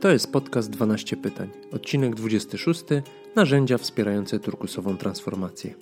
To 0.00 0.10
jest 0.10 0.32
podcast 0.32 0.70
12 0.70 1.16
pytań, 1.16 1.48
odcinek 1.72 2.14
26. 2.14 2.84
Narzędzia 3.36 3.78
wspierające 3.78 4.38
turkusową 4.38 4.96
transformację. 4.96 5.74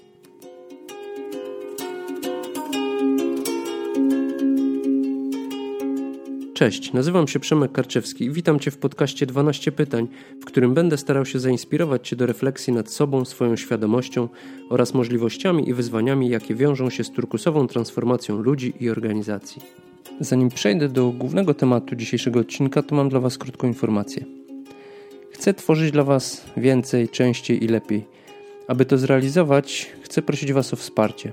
Cześć, 6.55 6.93
nazywam 6.93 7.29
się 7.29 7.41
Przemek 7.41 7.73
Karczewski 7.73 8.25
i 8.25 8.31
witam 8.31 8.61
Cię 8.61 8.71
w 8.71 8.79
podcaście 8.79 9.27
12 9.27 9.73
pytań, 9.73 10.09
w 10.41 10.45
którym 10.45 10.75
będę 10.75 10.97
starał 10.97 11.25
się 11.27 11.39
zainspirować 11.39 12.09
Cię 12.09 12.17
do 12.17 12.27
refleksji 12.27 12.73
nad 12.73 12.91
sobą, 12.91 13.25
swoją 13.25 13.57
świadomością 13.57 14.29
oraz 14.71 14.95
możliwościami 14.95 15.69
i 15.69 15.75
wyzwaniami, 15.75 16.29
jakie 16.29 16.55
wiążą 16.55 16.91
się 16.91 17.05
z 17.05 17.11
turkusową 17.11 17.69
transformacją 17.69 18.43
ludzi 18.43 18.75
i 18.81 18.91
organizacji. 18.91 19.63
Zanim 20.21 20.49
przejdę 20.49 20.89
do 20.89 21.11
głównego 21.11 21.55
tematu 21.55 21.97
dzisiejszego 21.97 22.41
odcinka, 22.41 22.83
to 22.83 22.95
mam 22.95 23.09
dla 23.09 23.21
Was 23.21 23.39
krótką 23.39 23.67
informację. 23.67 24.25
Chcę 25.31 25.55
tworzyć 25.55 25.91
dla 25.91 26.05
Was 26.05 26.45
więcej, 26.57 27.09
częściej 27.09 27.65
i 27.65 27.69
lepiej. 27.69 28.05
Aby 28.69 28.85
to 28.85 28.99
zrealizować, 28.99 29.93
chcę 30.03 30.23
prosić 30.23 30.53
Was 30.53 30.73
o 30.73 30.77
wsparcie. 30.77 31.33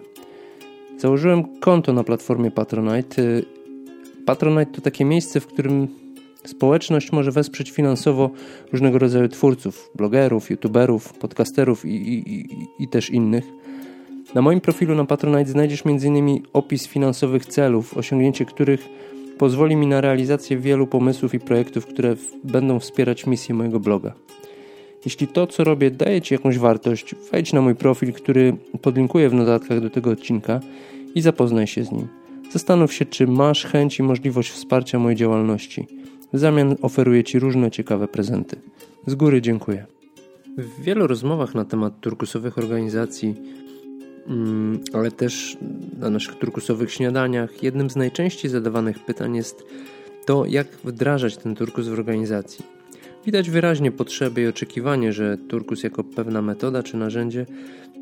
Założyłem 0.97 1.59
konto 1.59 1.93
na 1.93 2.03
platformie 2.03 2.51
Patronite. 2.51 3.41
Patronite 4.25 4.71
to 4.71 4.81
takie 4.81 5.05
miejsce, 5.05 5.39
w 5.39 5.47
którym 5.47 5.87
społeczność 6.45 7.11
może 7.11 7.31
wesprzeć 7.31 7.71
finansowo 7.71 8.29
różnego 8.71 8.99
rodzaju 8.99 9.29
twórców, 9.29 9.89
blogerów, 9.95 10.49
youtuberów, 10.49 11.13
podcasterów 11.13 11.85
i, 11.85 11.89
i, 11.89 12.33
i, 12.33 12.47
i 12.79 12.87
też 12.87 13.09
innych– 13.09 13.45
na 14.33 14.41
moim 14.41 14.61
profilu 14.61 14.95
na 14.95 15.05
Patronite 15.05 15.51
znajdziesz 15.51 15.83
m.in. 15.85 16.39
opis 16.53 16.87
finansowych 16.87 17.45
celów, 17.45 17.97
osiągnięcie 17.97 18.45
których 18.45 18.89
pozwoli 19.37 19.75
mi 19.75 19.87
na 19.87 20.01
realizację 20.01 20.57
wielu 20.57 20.87
pomysłów 20.87 21.33
i 21.33 21.39
projektów, 21.39 21.85
które 21.85 22.15
będą 22.43 22.79
wspierać 22.79 23.25
misję 23.25 23.55
mojego 23.55 23.79
bloga. 23.79 24.13
Jeśli 25.05 25.27
to, 25.27 25.47
co 25.47 25.63
robię, 25.63 25.91
daje 25.91 26.21
Ci 26.21 26.33
jakąś 26.33 26.57
wartość, 26.57 27.15
wejdź 27.31 27.53
na 27.53 27.61
mój 27.61 27.75
profil, 27.75 28.13
który 28.13 28.55
podlinkuję 28.81 29.29
w 29.29 29.33
notatkach 29.33 29.81
do 29.81 29.89
tego 29.89 30.09
odcinka 30.09 30.59
i 31.15 31.21
zapoznaj 31.21 31.67
się 31.67 31.83
z 31.83 31.91
nim. 31.91 32.07
Zastanów 32.51 32.93
się, 32.93 33.05
czy 33.05 33.27
masz 33.27 33.65
chęć 33.65 33.99
i 33.99 34.03
możliwość 34.03 34.49
wsparcia 34.49 34.99
mojej 34.99 35.17
działalności. 35.17 35.87
W 36.33 36.39
zamian 36.39 36.75
oferuję 36.81 37.23
Ci 37.23 37.39
różne 37.39 37.71
ciekawe 37.71 38.07
prezenty. 38.07 38.55
Z 39.07 39.15
góry 39.15 39.41
dziękuję. 39.41 39.85
W 40.57 40.81
wielu 40.81 41.07
rozmowach 41.07 41.55
na 41.55 41.65
temat 41.65 41.99
turkusowych 42.01 42.57
organizacji 42.57 43.35
ale 44.93 45.11
też 45.11 45.57
na 45.99 46.09
naszych 46.09 46.35
turkusowych 46.35 46.91
śniadaniach 46.91 47.63
jednym 47.63 47.89
z 47.89 47.95
najczęściej 47.95 48.51
zadawanych 48.51 48.99
pytań 48.99 49.35
jest 49.35 49.63
to, 50.25 50.45
jak 50.45 50.67
wdrażać 50.83 51.37
ten 51.37 51.55
turkus 51.55 51.87
w 51.87 51.93
organizacji. 51.93 52.65
Widać 53.25 53.49
wyraźnie 53.49 53.91
potrzeby 53.91 54.41
i 54.41 54.47
oczekiwanie, 54.47 55.13
że 55.13 55.37
turkus 55.37 55.83
jako 55.83 56.03
pewna 56.03 56.41
metoda 56.41 56.83
czy 56.83 56.97
narzędzie 56.97 57.45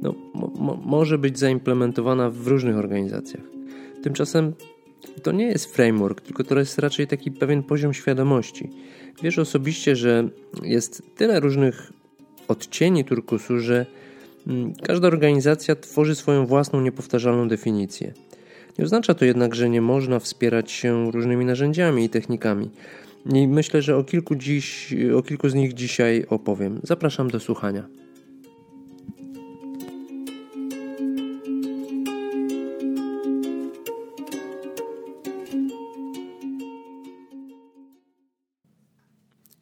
no, 0.01 0.16
mo 0.33 0.79
może 0.85 1.17
być 1.17 1.39
zaimplementowana 1.39 2.29
w 2.29 2.47
różnych 2.47 2.77
organizacjach. 2.77 3.44
Tymczasem 4.03 4.53
to 5.23 5.31
nie 5.31 5.45
jest 5.45 5.75
framework, 5.75 6.21
tylko 6.21 6.44
to 6.44 6.59
jest 6.59 6.79
raczej 6.79 7.07
taki 7.07 7.31
pewien 7.31 7.63
poziom 7.63 7.94
świadomości. 7.94 8.69
Wiesz 9.23 9.39
osobiście, 9.39 9.95
że 9.95 10.29
jest 10.63 11.03
tyle 11.16 11.39
różnych 11.39 11.91
odcieni 12.47 13.05
turkusu, 13.05 13.59
że 13.59 13.85
Mm, 13.85 14.03
każda 14.83 15.08
organizacja 15.08 15.75
tworzy 15.75 16.16
swoją 16.16 16.45
własną 16.45 16.81
niepowtarzalną 16.81 17.47
definicję. 17.47 18.13
Nie 18.80 18.85
oznacza 18.85 19.13
to 19.13 19.25
jednak, 19.25 19.55
że 19.55 19.69
nie 19.69 19.81
można 19.81 20.19
wspierać 20.19 20.72
się 20.72 21.11
różnymi 21.11 21.45
narzędziami 21.45 22.05
i 22.05 22.09
technikami. 22.09 22.69
I 23.33 23.47
myślę, 23.47 23.81
że 23.81 23.97
o 23.97 24.03
kilku, 24.03 24.35
dziś, 24.35 24.95
o 25.17 25.22
kilku 25.22 25.50
z 25.50 25.53
nich 25.53 25.73
dzisiaj 25.73 26.25
opowiem. 26.30 26.80
Zapraszam 26.83 27.30
do 27.30 27.39
słuchania. 27.39 27.88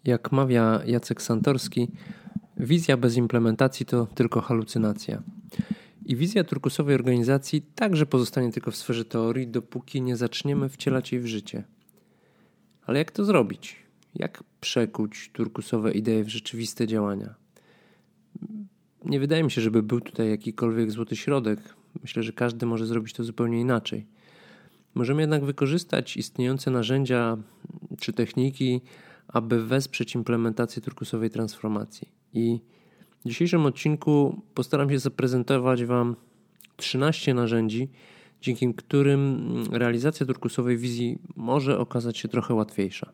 Jak 0.06 0.32
mawia 0.32 0.82
Jacek 0.86 1.22
Santorski, 1.22 1.88
Wizja 2.58 2.98
bez 2.98 3.18
implementacji 3.18 3.86
to 3.86 4.06
tylko 4.06 4.42
halucynacja. 4.42 5.24
I 6.06 6.16
wizja 6.16 6.44
turkusowej 6.44 6.96
organizacji 6.96 7.62
także 7.62 8.06
pozostanie 8.06 8.52
tylko 8.52 8.72
w 8.72 8.76
sferze 8.76 9.06
teorii, 9.06 9.48
dopóki 9.48 10.02
nie 10.02 10.16
zaczniemy 10.16 10.70
wcielać 10.70 11.12
jej 11.12 11.22
w 11.22 11.28
życie. 11.28 11.64
Ale 12.86 13.00
jak 13.00 13.12
to 13.12 13.26
zrobić? 13.26 13.76
Jak 14.16 14.44
przekuć 14.62 15.30
turkusowe 15.34 15.92
idee 15.92 16.24
w 16.24 16.30
rzeczywiste 16.30 16.88
działania? 16.88 17.36
Nie 19.06 19.20
wydaje 19.20 19.44
mi 19.44 19.52
się, 19.52 19.62
żeby 19.62 19.84
był 19.84 20.02
tutaj 20.02 20.30
jakikolwiek 20.30 20.92
złoty 20.92 21.16
środek. 21.16 21.60
Myślę, 22.02 22.24
że 22.24 22.34
każdy 22.34 22.66
może 22.66 22.86
zrobić 22.86 23.14
to 23.14 23.24
zupełnie 23.24 23.62
inaczej. 23.62 24.06
Możemy 24.96 25.22
jednak 25.22 25.46
wykorzystać 25.46 26.18
istniejące 26.18 26.72
narzędzia 26.72 27.38
czy 28.00 28.14
techniki, 28.14 28.82
aby 29.28 29.66
wesprzeć 29.66 30.16
implementację 30.16 30.82
turkusowej 30.82 31.30
transformacji. 31.30 32.21
I 32.34 32.60
w 33.26 33.30
dzisiejszym 33.30 33.66
odcinku 33.66 34.42
postaram 34.54 34.90
się 34.90 35.00
zaprezentować 35.00 35.86
Wam 35.86 36.16
13 36.78 37.34
narzędzi, 37.34 37.90
dzięki 38.42 38.74
którym 38.74 39.54
realizacja 39.72 40.26
turkusowej 40.26 40.78
wizji 40.78 41.20
może 41.36 41.80
okazać 41.80 42.18
się 42.18 42.28
trochę 42.28 42.54
łatwiejsza. 42.54 43.12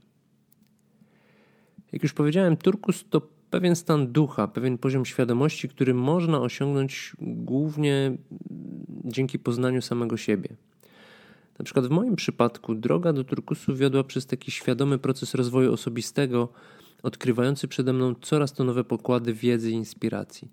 Jak 1.92 2.04
już 2.04 2.14
powiedziałem, 2.14 2.58
turkus 2.58 3.06
to 3.10 3.22
pewien 3.50 3.76
stan 3.76 4.12
ducha, 4.12 4.48
pewien 4.48 4.78
poziom 4.78 5.06
świadomości, 5.06 5.70
który 5.70 5.94
można 5.94 6.42
osiągnąć 6.42 7.14
głównie 7.22 8.18
dzięki 9.06 9.40
poznaniu 9.40 9.82
samego 9.82 10.18
siebie. 10.18 10.50
Na 11.60 11.66
przykład 11.66 11.88
w 11.88 11.90
moim 11.90 12.16
przypadku 12.16 12.76
droga 12.76 13.14
do 13.14 13.24
turkusu 13.24 13.76
wiodła 13.76 14.04
przez 14.04 14.26
taki 14.26 14.52
świadomy 14.52 14.98
proces 14.98 15.36
rozwoju 15.36 15.74
osobistego, 15.74 16.50
odkrywający 17.04 17.68
przede 17.68 17.94
mną 17.94 18.16
coraz 18.22 18.54
to 18.54 18.64
nowe 18.64 18.84
pokłady 18.84 19.34
wiedzy 19.34 19.72
i 19.72 19.74
inspiracji. 19.74 20.52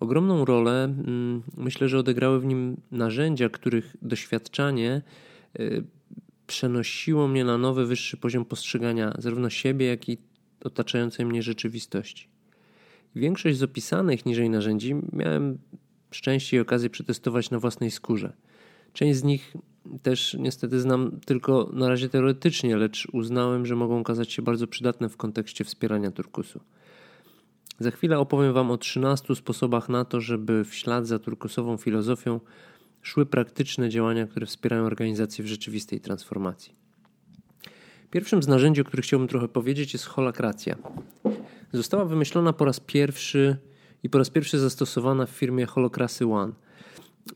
Ogromną 0.00 0.44
rolę 0.44 0.84
mm, 0.84 1.42
myślę, 1.56 1.88
że 1.88 1.98
odegrały 1.98 2.40
w 2.40 2.44
nim 2.44 2.76
narzędzia, 2.90 3.48
których 3.48 3.96
doświadczanie 4.02 5.02
y, 5.60 5.84
przenosiło 6.46 7.28
mnie 7.28 7.44
na 7.44 7.58
nowy, 7.58 7.86
wyższy 7.86 8.16
poziom 8.16 8.44
postrzegania 8.44 9.14
zarówno 9.18 9.50
siebie, 9.50 9.86
jak 9.86 10.08
i 10.08 10.18
otaczającej 10.64 11.26
mnie 11.26 11.42
rzeczywistości. 11.42 12.28
Większość 13.16 13.58
z 13.58 13.62
opisanych 13.62 14.26
niżej 14.26 14.50
narzędzi 14.50 14.94
miałem 15.12 15.58
szczęście 16.10 16.56
i 16.56 16.60
okazję 16.60 16.90
przetestować 16.90 17.50
na 17.50 17.58
własnej 17.58 17.90
skórze. 17.90 18.32
Część 18.92 19.18
z 19.18 19.24
nich 19.24 19.54
też 20.02 20.36
niestety 20.40 20.80
znam 20.80 21.20
tylko 21.26 21.70
na 21.72 21.88
razie 21.88 22.08
teoretycznie, 22.08 22.76
lecz 22.76 23.08
uznałem, 23.12 23.66
że 23.66 23.76
mogą 23.76 24.00
okazać 24.00 24.32
się 24.32 24.42
bardzo 24.42 24.66
przydatne 24.66 25.08
w 25.08 25.16
kontekście 25.16 25.64
wspierania 25.64 26.10
turkusu. 26.10 26.60
Za 27.78 27.90
chwilę 27.90 28.18
opowiem 28.18 28.52
Wam 28.52 28.70
o 28.70 28.78
13 28.78 29.34
sposobach 29.34 29.88
na 29.88 30.04
to, 30.04 30.20
żeby 30.20 30.64
w 30.64 30.74
ślad 30.74 31.06
za 31.06 31.18
turkusową 31.18 31.76
filozofią 31.76 32.40
szły 33.02 33.26
praktyczne 33.26 33.88
działania, 33.88 34.26
które 34.26 34.46
wspierają 34.46 34.84
organizację 34.84 35.44
w 35.44 35.48
rzeczywistej 35.48 36.00
transformacji. 36.00 36.74
Pierwszym 38.10 38.42
z 38.42 38.48
narzędzi, 38.48 38.80
o 38.80 38.84
których 38.84 39.04
chciałbym 39.04 39.28
trochę 39.28 39.48
powiedzieć, 39.48 39.92
jest 39.92 40.06
holakracja. 40.06 40.76
Została 41.72 42.04
wymyślona 42.04 42.52
po 42.52 42.64
raz 42.64 42.80
pierwszy 42.80 43.56
i 44.02 44.10
po 44.10 44.18
raz 44.18 44.30
pierwszy 44.30 44.58
zastosowana 44.58 45.26
w 45.26 45.30
firmie 45.30 45.66
Holokrasy 45.66 46.26
One– 46.26 46.52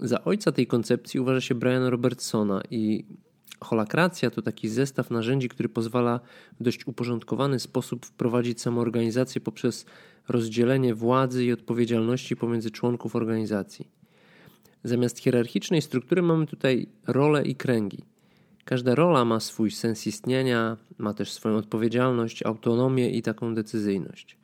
za 0.01 0.25
ojca 0.25 0.53
tej 0.53 0.67
koncepcji 0.67 1.21
uważa 1.21 1.41
się 1.41 1.55
Briana 1.55 1.91
Robertsona 1.91 2.63
i 2.71 3.05
holakracja 3.61 4.31
to 4.31 4.43
taki 4.43 4.69
zestaw 4.69 5.11
narzędzi, 5.11 5.49
który 5.49 5.69
pozwala 5.69 6.21
w 6.61 6.63
dość 6.63 6.87
uporządkowany 6.87 7.59
sposób 7.59 8.07
wprowadzić 8.07 8.61
samoorganizację 8.61 9.41
poprzez 9.41 9.87
rozdzielenie 10.29 10.95
władzy 10.95 11.45
i 11.45 11.53
odpowiedzialności 11.53 12.37
pomiędzy 12.37 12.71
członków 12.71 13.17
organizacji. 13.17 13.89
Zamiast 14.85 15.19
hierarchicznej 15.19 15.83
struktury 15.83 16.23
mamy 16.23 16.47
tutaj 16.47 16.87
role 17.07 17.43
i 17.43 17.55
kręgi. 17.55 18.05
Każda 18.65 18.95
rola 18.95 19.25
ma 19.25 19.41
swój 19.41 19.71
sens 19.71 20.07
istnienia, 20.07 20.77
ma 20.99 21.15
też 21.15 21.33
swoją 21.33 21.57
odpowiedzialność, 21.57 22.43
autonomię 22.43 23.11
i 23.11 23.23
taką 23.23 23.55
decyzyjność. 23.55 24.39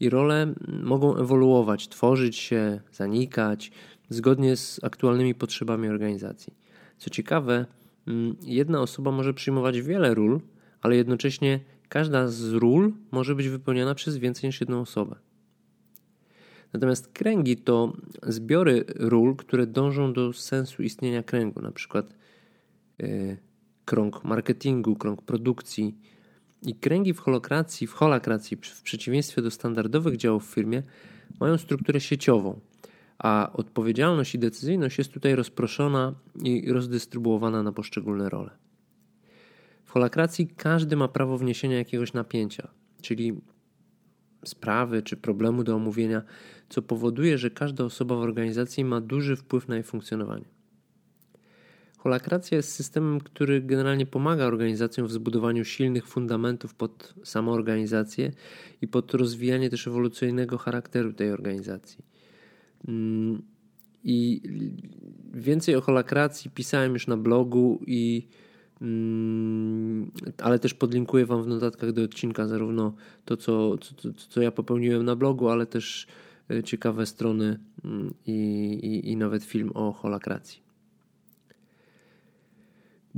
I 0.00 0.10
role 0.10 0.54
mogą 0.82 1.16
ewoluować, 1.16 1.88
tworzyć 1.88 2.36
się, 2.36 2.80
zanikać, 2.92 3.70
zgodnie 4.08 4.56
z 4.56 4.80
aktualnymi 4.82 5.34
potrzebami 5.34 5.88
organizacji. 5.88 6.54
Co 6.98 7.10
ciekawe, 7.10 7.66
mm, 8.06 8.36
jedna 8.42 8.80
osoba 8.80 9.10
może 9.10 9.34
przyjmować 9.34 9.80
wiele 9.80 10.14
ról, 10.14 10.40
ale 10.80 10.96
jednocześnie 10.96 11.60
każda 11.88 12.28
z 12.28 12.52
ról 12.52 12.92
może 13.10 13.34
być 13.34 13.48
wypełniana 13.48 13.94
przez 13.94 14.16
więcej 14.16 14.48
niż 14.48 14.60
jedną 14.60 14.80
osobę. 14.80 15.16
Natomiast 16.72 17.08
kręgi 17.08 17.56
to 17.56 17.92
zbiory 18.22 18.84
ról, 18.96 19.36
które 19.36 19.66
dążą 19.66 20.12
do 20.12 20.32
sensu 20.32 20.82
istnienia 20.82 21.22
kręgu, 21.22 21.62
na 21.62 21.72
przykład 21.72 22.14
yy, 22.98 23.36
krąg 23.84 24.24
marketingu, 24.24 24.96
krąg 24.96 25.22
produkcji, 25.22 25.98
I 26.62 26.74
kręgi 26.74 27.14
w 27.14 27.18
holokracji, 27.18 27.86
w 27.86 27.92
holakracji, 27.92 28.56
w 28.56 28.82
przeciwieństwie 28.82 29.42
do 29.42 29.50
standardowych 29.50 30.16
działów 30.16 30.50
w 30.50 30.54
firmie, 30.54 30.82
mają 31.40 31.58
strukturę 31.58 32.00
sieciową, 32.00 32.60
a 33.18 33.50
odpowiedzialność 33.52 34.34
i 34.34 34.38
decyzyjność 34.38 34.98
jest 34.98 35.12
tutaj 35.12 35.34
rozproszona 35.34 36.14
i 36.42 36.72
rozdystrybuowana 36.72 37.62
na 37.62 37.72
poszczególne 37.72 38.28
role. 38.28 38.50
W 39.84 39.90
holakracji 39.90 40.48
każdy 40.56 40.96
ma 40.96 41.08
prawo 41.08 41.38
wniesienia 41.38 41.78
jakiegoś 41.78 42.12
napięcia, 42.12 42.68
czyli 43.02 43.40
sprawy 44.44 45.02
czy 45.02 45.16
problemu 45.16 45.64
do 45.64 45.74
omówienia, 45.74 46.22
co 46.68 46.82
powoduje, 46.82 47.38
że 47.38 47.50
każda 47.50 47.84
osoba 47.84 48.16
w 48.16 48.18
organizacji 48.18 48.84
ma 48.84 49.00
duży 49.00 49.36
wpływ 49.36 49.68
na 49.68 49.74
jej 49.74 49.84
funkcjonowanie. 49.84 50.44
Holakracja 51.98 52.56
jest 52.56 52.72
systemem, 52.72 53.20
który 53.20 53.62
generalnie 53.62 54.06
pomaga 54.06 54.44
organizacjom 54.44 55.06
w 55.06 55.12
zbudowaniu 55.12 55.64
silnych 55.64 56.06
fundamentów 56.06 56.74
pod 56.74 57.14
samoorganizację 57.24 58.32
i 58.80 58.88
pod 58.88 59.14
rozwijanie 59.14 59.70
też 59.70 59.86
ewolucyjnego 59.86 60.58
charakteru 60.58 61.12
tej 61.12 61.32
organizacji. 61.32 62.04
I 64.04 64.40
więcej 65.34 65.76
o 65.76 65.80
holakracji 65.80 66.50
pisałem 66.50 66.92
już 66.92 67.06
na 67.06 67.16
blogu 67.16 67.80
i 67.86 68.28
mm, 68.82 70.10
ale 70.38 70.58
też 70.58 70.74
podlinkuję 70.74 71.26
Wam 71.26 71.42
w 71.42 71.46
notatkach 71.46 71.92
do 71.92 72.02
odcinka 72.02 72.46
zarówno 72.46 72.92
to, 73.24 73.36
co, 73.36 73.78
co, 73.78 74.12
co 74.28 74.42
ja 74.42 74.50
popełniłem 74.50 75.04
na 75.04 75.16
blogu, 75.16 75.48
ale 75.48 75.66
też 75.66 76.06
e, 76.50 76.62
ciekawe 76.62 77.06
strony 77.06 77.58
mm, 77.84 78.14
i, 78.26 78.32
i, 78.82 79.10
i 79.10 79.16
nawet 79.16 79.44
film 79.44 79.70
o 79.74 79.92
holakracji. 79.92 80.67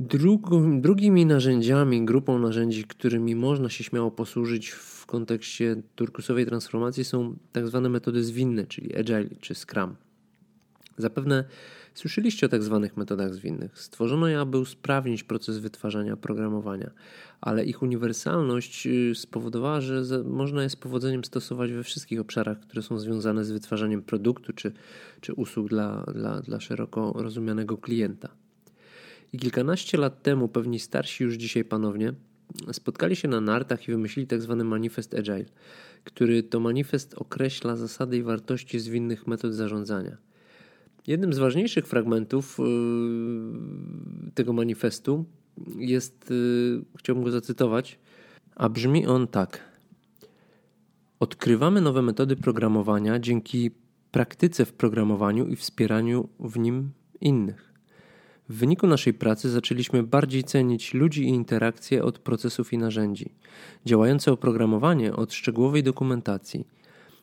Drugą, 0.01 0.81
drugimi 0.81 1.27
narzędziami, 1.27 2.05
grupą 2.05 2.39
narzędzi, 2.39 2.85
którymi 2.85 3.35
można 3.35 3.69
się 3.69 3.85
śmiało 3.85 4.11
posłużyć 4.11 4.71
w 4.71 5.07
kontekście 5.07 5.83
turkusowej 5.95 6.47
transformacji 6.47 7.05
są 7.05 7.37
tak 7.53 7.67
zwane 7.67 7.89
metody 7.89 8.25
zwinne, 8.25 8.67
czyli 8.67 8.97
Agile 8.97 9.29
czy 9.41 9.55
Scrum. 9.55 9.97
Zapewne 10.99 11.45
słyszeliście 11.95 12.47
o 12.47 12.49
tak 12.49 12.63
zwanych 12.63 12.97
metodach 12.97 13.35
zwinnych. 13.35 13.79
Stworzono 13.79 14.29
je, 14.29 14.41
aby 14.41 14.59
usprawnić 14.59 15.25
proces 15.25 15.59
wytwarzania 15.59 16.17
programowania, 16.17 16.91
ale 17.41 17.65
ich 17.65 17.83
uniwersalność 17.83 18.87
y, 18.87 19.15
spowodowała, 19.15 19.81
że 19.81 20.03
można 20.25 20.63
je 20.63 20.71
z 20.71 20.77
powodzeniem 20.77 21.25
stosować 21.25 21.73
we 21.73 21.83
wszystkich 21.83 22.21
obszarach, 22.21 22.61
które 22.61 22.83
są 22.83 22.99
związane 22.99 23.45
z 23.45 23.51
wytwarzaniem 23.51 24.03
produktu 24.03 24.53
czy, 24.53 24.73
czy 25.21 25.35
usług 25.35 25.69
dla, 25.69 26.05
dla, 26.15 26.41
dla 26.41 26.61
szeroko 26.61 27.13
rozumianego 27.17 27.79
klienta. 27.79 28.40
I 29.33 29.39
kilkanaście 29.39 29.99
lat 29.99 30.23
temu 30.23 30.49
pewni 30.49 30.79
starsi 30.79 31.25
już 31.25 31.35
dzisiaj 31.35 31.65
panownie 31.65 32.13
spotkali 32.73 33.17
się 33.17 33.29
na 33.29 33.41
nartach 33.41 33.89
i 33.89 33.91
wymyślili 33.91 34.27
tzw. 34.27 34.57
Tak 34.59 34.67
manifest 34.67 35.15
Agile, 35.15 35.45
który 36.05 36.43
to 36.43 36.61
manifest 36.61 37.15
określa 37.15 37.77
zasady 37.77 38.17
i 38.17 38.23
wartości 38.23 38.81
zwinnych 38.81 39.27
metod 39.27 39.55
zarządzania. 39.55 40.17
Jednym 41.07 41.33
z 41.33 41.39
ważniejszych 41.39 41.87
fragmentów 41.87 42.59
yy, 42.59 44.31
tego 44.35 44.53
manifestu 44.53 45.25
jest, 45.77 46.31
yy, 46.31 46.85
chciałbym 46.99 47.25
go 47.25 47.31
zacytować, 47.31 47.99
a 48.57 48.69
brzmi 48.69 49.07
on 49.07 49.27
tak. 49.27 49.71
Odkrywamy 51.21 51.81
nowe 51.81 52.03
metody 52.03 52.37
programowania 52.37 53.19
dzięki 53.19 53.71
praktyce 54.11 54.65
w 54.65 54.73
programowaniu 54.73 55.47
i 55.47 55.57
wspieraniu 55.57 56.29
w 56.41 56.59
nim 56.59 56.91
innych. 57.21 57.70
W 58.51 58.55
wyniku 58.55 58.87
naszej 58.87 59.15
pracy 59.15 59.51
zaczęliśmy 59.51 60.03
bardziej 60.03 60.45
cenić 60.45 60.95
ludzi 60.95 61.25
i 61.25 61.29
interakcje 61.29 62.05
od 62.05 62.19
procesów 62.19 62.73
i 62.73 62.79
narzędzi, 62.79 63.35
działające 63.87 64.33
oprogramowanie 64.33 65.17
od 65.17 65.33
szczegółowej 65.33 65.83
dokumentacji, 65.83 66.67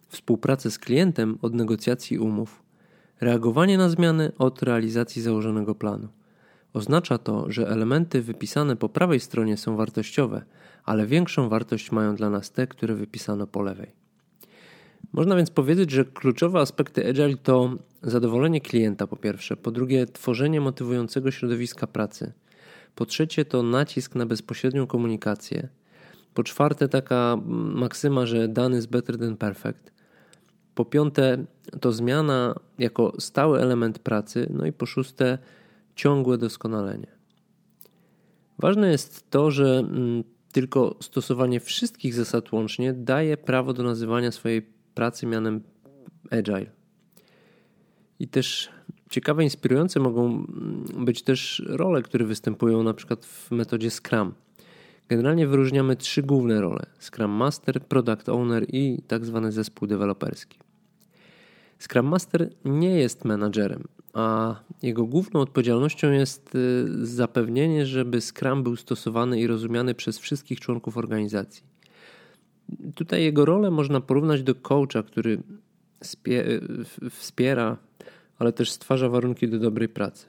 współpracę 0.08 0.72
z 0.72 0.80
klientem 0.80 1.38
od 1.42 1.54
negocjacji 1.54 2.20
umów, 2.20 2.64
reagowanie 3.22 3.78
na 3.78 3.90
zmiany 3.90 4.32
od 4.38 4.64
realizacji 4.64 5.22
założonego 5.22 5.76
planu. 5.76 6.08
Oznacza 6.74 7.18
to, 7.18 7.52
że 7.52 7.70
elementy 7.70 8.22
wypisane 8.22 8.76
po 8.76 8.90
prawej 8.90 9.20
stronie 9.20 9.58
są 9.58 9.76
wartościowe, 9.76 10.46
ale 10.84 11.08
większą 11.08 11.50
wartość 11.50 11.92
mają 11.92 12.16
dla 12.16 12.30
nas 12.30 12.52
te, 12.52 12.68
które 12.68 12.96
wypisano 12.96 13.48
po 13.48 13.62
lewej. 13.62 14.07
Można 15.14 15.36
więc 15.36 15.52
powiedzieć, 15.52 15.92
że 15.92 16.06
kluczowe 16.06 16.60
aspekty 16.60 17.10
Agile 17.10 17.38
to 17.38 17.78
zadowolenie 18.02 18.62
klienta 18.62 19.08
po 19.08 19.16
pierwsze, 19.16 19.58
po 19.58 19.72
drugie 19.72 20.06
tworzenie 20.06 20.62
motywującego 20.62 21.32
środowiska 21.32 21.88
pracy, 21.88 22.34
po 22.96 23.06
trzecie 23.06 23.46
to 23.46 23.64
nacisk 23.64 24.16
na 24.16 24.26
bezpośrednią 24.26 24.88
komunikację, 24.88 25.68
po 26.34 26.44
czwarte 26.44 26.88
taka 26.90 27.38
maksyma, 27.74 28.26
że 28.26 28.48
dany 28.48 28.76
jest 28.76 28.90
better 28.90 29.18
than 29.18 29.38
perfect, 29.38 29.92
po 30.76 30.86
piąte 30.86 31.46
to 31.82 31.92
zmiana 31.92 32.56
jako 32.80 33.14
stały 33.20 33.62
element 33.62 34.00
pracy, 34.00 34.48
no 34.54 34.66
i 34.66 34.72
po 34.72 34.86
szóste 34.86 35.38
ciągłe 35.96 36.38
doskonalenie. 36.38 37.08
Ważne 38.60 38.92
jest 38.92 39.30
to, 39.30 39.52
że 39.52 39.80
mm, 39.80 40.24
tylko 40.52 40.96
stosowanie 41.02 41.60
wszystkich 41.60 42.14
zasad 42.14 42.52
łącznie 42.52 42.94
daje 42.94 43.38
prawo 43.38 43.74
do 43.74 43.84
nazywania 43.84 44.32
swojej 44.32 44.77
pracy 44.98 45.26
mianem 45.26 45.62
Agile. 46.32 46.72
I 48.20 48.28
też 48.28 48.70
ciekawe, 49.10 49.44
inspirujące 49.44 50.00
mogą 50.00 50.46
być 51.06 51.24
też 51.24 51.64
role, 51.68 52.02
które 52.02 52.26
występują 52.26 52.84
na 52.84 52.94
przykład 52.94 53.26
w 53.26 53.52
metodzie 53.52 53.92
Scrum. 53.92 54.34
Generalnie 55.10 55.48
wyróżniamy 55.48 55.96
trzy 55.96 56.24
główne 56.24 56.62
role: 56.62 56.86
Scrum 57.00 57.32
Master, 57.32 57.82
Product 57.82 58.30
Owner 58.30 58.66
i 58.74 59.02
tak 59.08 59.26
zwany 59.26 59.52
zespół 59.52 59.88
deweloperski. 59.88 60.60
Scrum 61.80 62.06
Master 62.06 62.50
nie 62.66 63.00
jest 63.00 63.26
menadżerem, 63.26 63.84
a 64.14 64.56
jego 64.82 65.06
główną 65.06 65.40
odpowiedzialnością 65.40 66.12
jest 66.12 66.56
y, 66.56 67.06
zapewnienie, 67.06 67.86
żeby 67.86 68.22
Scrum 68.22 68.64
był 68.64 68.76
stosowany 68.76 69.40
i 69.40 69.48
rozumiany 69.48 69.96
przez 69.96 70.20
wszystkich 70.20 70.60
członków 70.60 70.98
organizacji. 70.98 71.77
Tutaj 72.96 73.24
jego 73.24 73.46
rolę 73.46 73.72
można 73.72 74.02
porównać 74.02 74.44
do 74.44 74.56
coacha, 74.56 75.04
który 75.04 75.44
wspiera, 77.10 77.78
ale 78.40 78.54
też 78.54 78.72
stwarza 78.72 79.10
warunki 79.10 79.48
do 79.48 79.60
dobrej 79.60 79.90
pracy. 79.90 80.26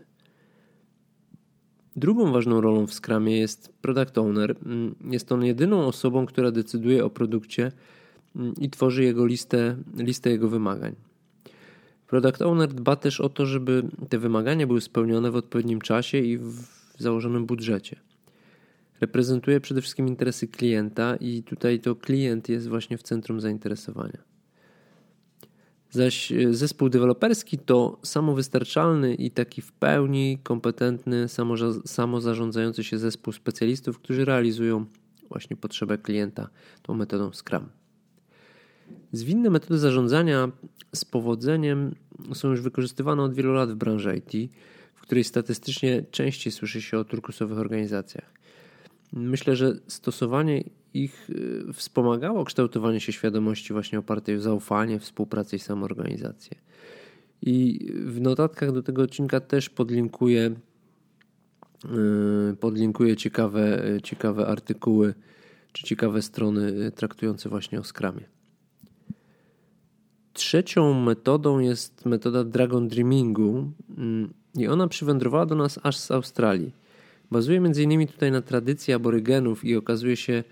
Drugą 1.97 2.33
ważną 2.33 2.61
rolą 2.61 2.87
w 2.87 2.95
Scrumie 2.95 3.39
jest 3.39 3.73
product 3.83 4.19
owner. 4.19 4.57
Jest 5.11 5.33
on 5.33 5.45
jedyną 5.45 5.87
osobą, 5.87 6.27
która 6.27 6.51
decyduje 6.51 7.05
o 7.05 7.11
produkcie 7.11 7.73
i 8.61 8.71
tworzy 8.71 9.05
jego 9.05 9.27
listę, 9.27 9.77
listę 9.97 10.31
jego 10.31 10.49
wymagań. 10.49 10.95
Product 12.07 12.43
owner 12.43 12.69
dba 12.69 12.97
też 12.97 13.21
o 13.21 13.29
to, 13.29 13.47
żeby 13.47 13.83
te 14.09 14.19
wymagania 14.19 14.67
były 14.67 14.81
spełnione 14.81 15.31
w 15.31 15.37
odpowiednim 15.37 15.81
czasie 15.81 16.19
i 16.19 16.39
w 16.39 16.65
założonym 16.99 17.47
budżecie 17.47 17.97
reprezentuje 19.01 19.61
przede 19.61 19.81
wszystkim 19.81 20.09
interesy 20.09 20.49
klienta 20.49 21.17
i 21.17 21.43
tutaj 21.43 21.81
to 21.81 21.97
klient 21.97 22.49
jest 22.49 22.69
właśnie 22.69 22.99
w 22.99 23.03
centrum 23.03 23.41
zainteresowania. 23.41 24.19
Zaś 25.91 26.33
e, 26.33 26.55
zespół 26.55 26.89
deweloperski 26.89 27.59
to 27.59 27.99
samowystarczalny 28.03 29.15
i 29.15 29.31
taki 29.31 29.63
w 29.63 29.73
pełni 29.73 30.39
kompetentny, 30.43 31.27
samozarządzający 31.87 32.85
się 32.85 32.99
zespół 32.99 33.33
specjalistów, 33.33 33.99
którzy 33.99 34.25
realizują 34.25 34.87
właśnie 35.29 35.57
potrzebę 35.57 35.99
klienta 35.99 36.49
tą 36.83 36.95
metodą 36.95 37.31
Scrum. 37.33 37.69
Zwinne 39.13 39.51
metody 39.51 39.79
zarządzania 39.79 40.53
z 40.95 41.05
powodzeniem 41.05 41.95
są 42.35 42.51
już 42.51 42.61
wykorzystywane 42.61 43.23
od 43.23 43.35
wielu 43.35 43.53
lat 43.53 43.73
w 43.73 43.75
branży 43.75 44.17
IT, 44.17 44.53
w 44.95 45.01
której 45.01 45.25
statystycznie 45.25 46.05
częściej 46.11 46.53
słyszy 46.53 46.83
się 46.83 46.99
o 46.99 47.05
turkusowych 47.05 47.59
organizacjach. 47.59 48.38
Myślę, 49.13 49.57
że 49.57 49.73
stosowanie 49.87 50.65
ich 50.95 51.31
y, 51.31 51.73
wspomagało 51.73 52.45
kształtowanie 52.45 53.01
się 53.01 53.13
świadomości 53.13 53.73
właśnie 53.73 53.99
opartej 53.99 54.37
o 54.37 54.41
zaufanie, 54.41 54.99
współpracę 54.99 55.57
i 55.57 55.59
samoorganizację. 55.59 56.57
I 57.43 57.87
w 58.05 58.21
notatkach 58.21 58.73
do 58.73 58.83
tego 58.83 59.03
odcinka 59.03 59.41
też 59.41 59.71
podlinkuję, 59.71 60.55
y, 62.53 62.57
podlinkuję 62.57 63.17
ciekawe, 63.17 63.83
ciekawe 64.03 64.47
artykuły 64.47 65.15
czy 65.73 65.85
ciekawe 65.85 66.23
strony 66.23 66.91
traktujące 66.91 67.49
właśnie 67.49 67.81
o 67.81 67.85
skramie. 67.85 68.25
Trzecią 70.33 70.95
metodą 70.95 71.59
jest 71.59 72.07
metoda 72.07 72.45
Dragon 72.45 72.89
Dreamingu 72.89 73.73
mm, 73.99 74.35
i 74.55 74.69
ona 74.69 74.89
przywędrowała 74.89 75.47
do 75.47 75.55
nas 75.55 75.81
aż 75.83 75.97
z 75.97 76.11
Australii. 76.11 76.73
Bazuje 77.31 77.59
m.in. 77.59 78.07
tutaj 78.07 78.33
na 78.33 78.43
tradycji 78.43 78.95
aborygenów 78.95 79.65
i 79.65 79.77
okazuje 79.77 80.17
się 80.17 80.45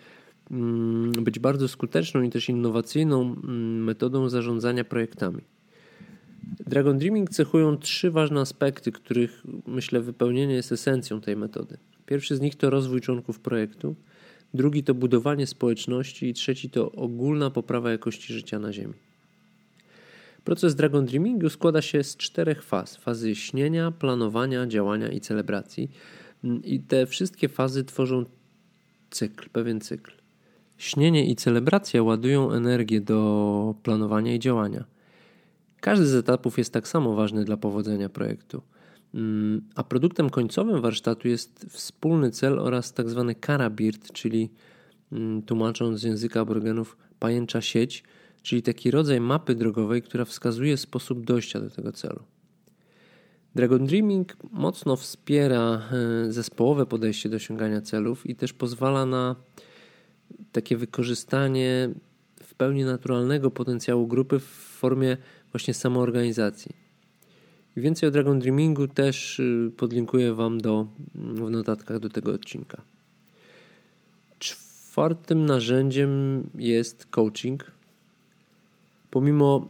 mm, 0.50 1.12
być 1.12 1.38
bardzo 1.38 1.68
skuteczną 1.68 2.22
i 2.22 2.30
też 2.30 2.48
innowacyjną 2.48 3.22
mm, 3.22 3.84
metodą 3.84 4.28
zarządzania 4.28 4.84
projektami. 4.84 5.42
Dragon 6.66 6.98
Dreaming 6.98 7.30
cechują 7.30 7.76
trzy 7.76 8.10
ważne 8.10 8.40
aspekty, 8.40 8.92
których 8.92 9.42
myślę 9.66 10.00
wypełnienie 10.00 10.54
jest 10.54 10.72
esencją 10.72 11.20
tej 11.20 11.36
metody. 11.36 11.78
Pierwszy 12.06 12.36
z 12.36 12.40
nich 12.40 12.54
to 12.54 12.70
rozwój 12.70 13.00
członków 13.00 13.40
projektu, 13.40 13.96
drugi 14.54 14.84
to 14.84 14.94
budowanie 14.94 15.46
społeczności 15.46 16.28
i 16.28 16.34
trzeci 16.34 16.70
to 16.70 16.92
ogólna 16.92 17.50
poprawa 17.50 17.90
jakości 17.90 18.32
życia 18.32 18.58
na 18.58 18.72
Ziemi. 18.72 18.94
Proces 20.44 20.74
Dragon 20.74 21.06
Dreamingu 21.06 21.48
składa 21.48 21.82
się 21.82 22.04
z 22.04 22.16
czterech 22.16 22.62
faz: 22.62 22.96
fazy 22.96 23.34
śnienia, 23.34 23.90
planowania, 23.90 24.66
działania 24.66 25.08
i 25.08 25.20
celebracji. 25.20 25.90
I 26.64 26.80
te 26.80 27.06
wszystkie 27.06 27.48
fazy 27.48 27.84
tworzą 27.84 28.24
cykl, 29.10 29.50
pewien 29.50 29.80
cykl. 29.80 30.12
Śnienie 30.78 31.30
i 31.30 31.36
celebracja 31.36 32.02
ładują 32.02 32.52
energię 32.52 33.00
do 33.00 33.74
planowania 33.82 34.34
i 34.34 34.38
działania. 34.38 34.84
Każdy 35.80 36.06
z 36.06 36.14
etapów 36.14 36.58
jest 36.58 36.72
tak 36.72 36.88
samo 36.88 37.14
ważny 37.14 37.44
dla 37.44 37.56
powodzenia 37.56 38.08
projektu. 38.08 38.62
Mm, 39.14 39.62
a 39.74 39.84
produktem 39.84 40.30
końcowym 40.30 40.80
warsztatu 40.80 41.28
jest 41.28 41.66
wspólny 41.68 42.30
cel 42.30 42.58
oraz 42.58 42.92
tak 42.92 43.10
zwany 43.10 43.34
karabirt, 43.34 44.12
czyli 44.12 44.50
mm, 45.12 45.42
tłumacząc 45.42 46.00
z 46.00 46.02
języka 46.02 46.40
aborygenów 46.40 46.96
pajęcza 47.18 47.60
sieć, 47.60 48.04
czyli 48.42 48.62
taki 48.62 48.90
rodzaj 48.90 49.20
mapy 49.20 49.54
drogowej, 49.54 50.02
która 50.02 50.24
wskazuje 50.24 50.76
sposób 50.76 51.24
dojścia 51.24 51.60
do 51.60 51.70
tego 51.70 51.92
celu. 51.92 52.22
Dragon 53.56 53.86
Dreaming 53.86 54.36
mocno 54.52 54.96
wspiera 54.96 55.82
e, 55.92 56.32
zespołowe 56.32 56.86
podejście 56.86 57.28
do 57.28 57.36
osiągania 57.36 57.80
celów 57.80 58.26
i 58.26 58.34
też 58.34 58.52
pozwala 58.52 59.06
na 59.06 59.36
takie 60.52 60.76
wykorzystanie 60.76 61.90
w 62.42 62.54
pełni 62.54 62.84
naturalnego 62.84 63.50
potencjału 63.50 64.06
grupy 64.06 64.38
w 64.38 64.44
formie 64.78 65.16
właśnie 65.52 65.74
samoorganizacji. 65.74 66.76
Więcej 67.76 68.08
o 68.08 68.12
Dragon 68.12 68.38
Dreamingu 68.38 68.88
też 68.88 69.38
y, 69.38 69.72
podlinkuję 69.76 70.34
Wam 70.34 70.60
do, 70.60 70.86
w 71.14 71.50
notatkach 71.50 71.98
do 71.98 72.08
tego 72.08 72.32
odcinka. 72.32 72.82
Czwartym 74.38 75.46
narzędziem 75.46 76.42
jest 76.54 77.06
coaching. 77.06 77.70
Pomimo 79.10 79.68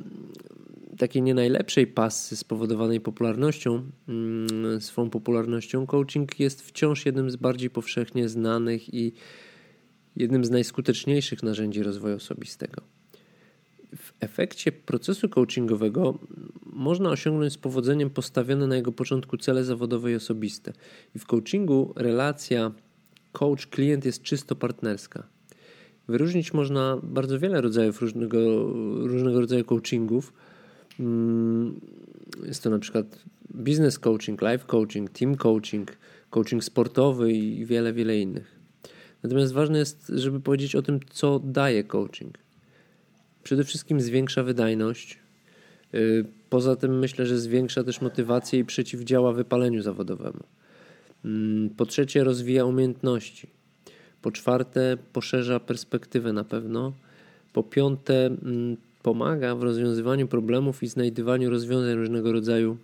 takiej 0.98 1.22
nie 1.22 1.34
najlepszej 1.34 1.86
pasy 1.86 2.36
spowodowanej 2.36 3.00
popularnością, 3.00 3.90
mm, 4.08 4.80
swą 4.80 5.10
popularnością, 5.10 5.86
coaching 5.86 6.40
jest 6.40 6.62
wciąż 6.62 7.06
jednym 7.06 7.30
z 7.30 7.36
bardziej 7.36 7.70
powszechnie 7.70 8.28
znanych 8.28 8.94
i 8.94 9.12
jednym 10.16 10.44
z 10.44 10.50
najskuteczniejszych 10.50 11.42
narzędzi 11.42 11.82
rozwoju 11.82 12.16
osobistego. 12.16 12.82
W 13.96 14.12
efekcie 14.20 14.72
procesu 14.72 15.28
coachingowego 15.28 16.18
można 16.66 17.10
osiągnąć 17.10 17.52
z 17.52 17.58
powodzeniem 17.58 18.10
postawione 18.10 18.66
na 18.66 18.76
jego 18.76 18.92
początku 18.92 19.36
cele 19.36 19.64
zawodowe 19.64 20.12
i 20.12 20.14
osobiste. 20.14 20.72
I 21.14 21.18
w 21.18 21.26
coachingu 21.26 21.92
relacja 21.96 22.72
coach-klient 23.32 24.04
jest 24.04 24.22
czysto 24.22 24.56
partnerska. 24.56 25.26
Wyróżnić 26.08 26.54
można 26.54 26.98
bardzo 27.02 27.38
wiele 27.38 27.60
rodzajów 27.60 28.00
różnego, 28.00 28.38
różnego 29.06 29.40
rodzaju 29.40 29.64
coachingów. 29.64 30.32
Mm, 31.00 31.80
jest 32.46 32.62
to 32.62 32.70
na 32.70 32.78
przykład 32.78 33.24
business 33.50 33.98
coaching, 33.98 34.42
life 34.42 34.64
coaching, 34.66 35.10
team 35.10 35.36
coaching, 35.36 35.96
coaching 36.30 36.64
sportowy 36.64 37.32
i 37.32 37.64
wiele, 37.66 37.92
wiele 37.92 38.18
innych. 38.18 38.56
Natomiast 39.22 39.52
ważne 39.52 39.78
jest, 39.78 40.12
żeby 40.14 40.40
powiedzieć 40.40 40.74
o 40.74 40.82
tym, 40.82 41.00
co 41.10 41.38
daje 41.38 41.84
coaching. 41.84 42.38
Przede 43.42 43.64
wszystkim 43.64 44.00
zwiększa 44.00 44.42
wydajność. 44.42 45.18
Y, 45.94 46.24
poza 46.50 46.76
tym 46.76 46.98
myślę, 46.98 47.26
że 47.26 47.38
zwiększa 47.38 47.84
też 47.84 48.00
motywację 48.00 48.58
i 48.58 48.64
przeciwdziała 48.64 49.32
wypaleniu 49.32 49.82
zawodowemu. 49.82 50.44
Mm, 51.24 51.70
po 51.70 51.86
trzecie, 51.86 52.24
rozwija 52.24 52.64
umiejętności. 52.64 53.48
Po 54.22 54.32
czwarte, 54.32 54.96
poszerza 55.12 55.60
perspektywę 55.60 56.32
na 56.32 56.44
pewno. 56.44 56.92
Po 57.52 57.62
piąte, 57.62 58.26
mm, 58.26 58.76
pomaga 59.06 59.54
w 59.54 59.62
rozwiązywaniu 59.62 60.28
problemów 60.28 60.82
i 60.82 60.86
znajdywaniu 60.86 61.50
rozwiązań 61.50 61.94
różnego 61.94 62.32
rodzaju, 62.32 62.76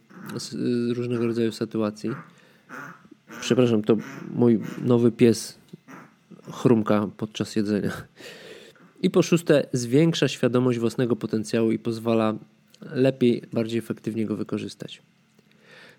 y, 0.91 0.95
różnego 0.95 1.27
rodzaju 1.27 1.53
sytuacji. 1.53 2.11
Przepraszam, 3.41 3.83
to 3.83 3.97
mój 4.35 4.61
nowy 4.85 5.13
pies 5.13 5.59
chrumka 6.53 7.09
podczas 7.17 7.57
jedzenia. 7.57 7.93
I 9.03 9.11
po 9.11 9.23
szóste, 9.23 9.67
zwiększa 9.73 10.29
świadomość 10.29 10.79
własnego 10.79 11.17
potencjału 11.17 11.73
i 11.73 11.79
pozwala 11.79 12.35
lepiej, 12.93 13.43
bardziej 13.53 13.79
efektywnie 13.79 14.27
go 14.27 14.37
wykorzystać. 14.37 15.03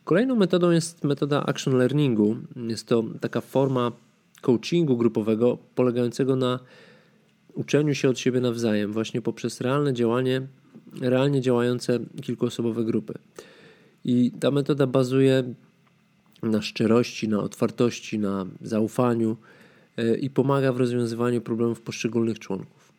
Kolejną 0.04 0.36
metodą 0.36 0.72
jest 0.72 1.04
metoda 1.04 1.46
action 1.46 1.78
learningu. 1.78 2.38
Jest 2.68 2.88
to 2.88 3.04
taka 3.22 3.42
forma 3.42 3.92
coachingu 4.42 4.98
grupowego 4.98 5.58
polegającego 5.76 6.36
na 6.36 6.60
uczeniu 7.54 7.96
się 7.96 8.10
od 8.10 8.20
siebie 8.20 8.42
nawzajem, 8.42 8.94
właśnie 8.94 9.22
poprzez 9.22 9.62
realne 9.62 9.94
działanie, 9.94 10.42
realnie 11.02 11.42
działające 11.42 12.00
kilkuosobowe 12.22 12.84
grupy. 12.84 13.14
I 14.06 14.32
ta 14.40 14.52
metoda 14.52 14.88
bazuje 14.88 15.44
na 16.44 16.62
szczerości, 16.62 17.28
na 17.30 17.40
otwartości, 17.40 18.20
na 18.20 18.46
zaufaniu 18.62 19.38
e, 19.98 20.18
i 20.18 20.30
pomaga 20.30 20.74
w 20.74 20.78
rozwiązywaniu 20.78 21.42
problemów 21.42 21.82
poszczególnych 21.82 22.40
członków. 22.40 22.94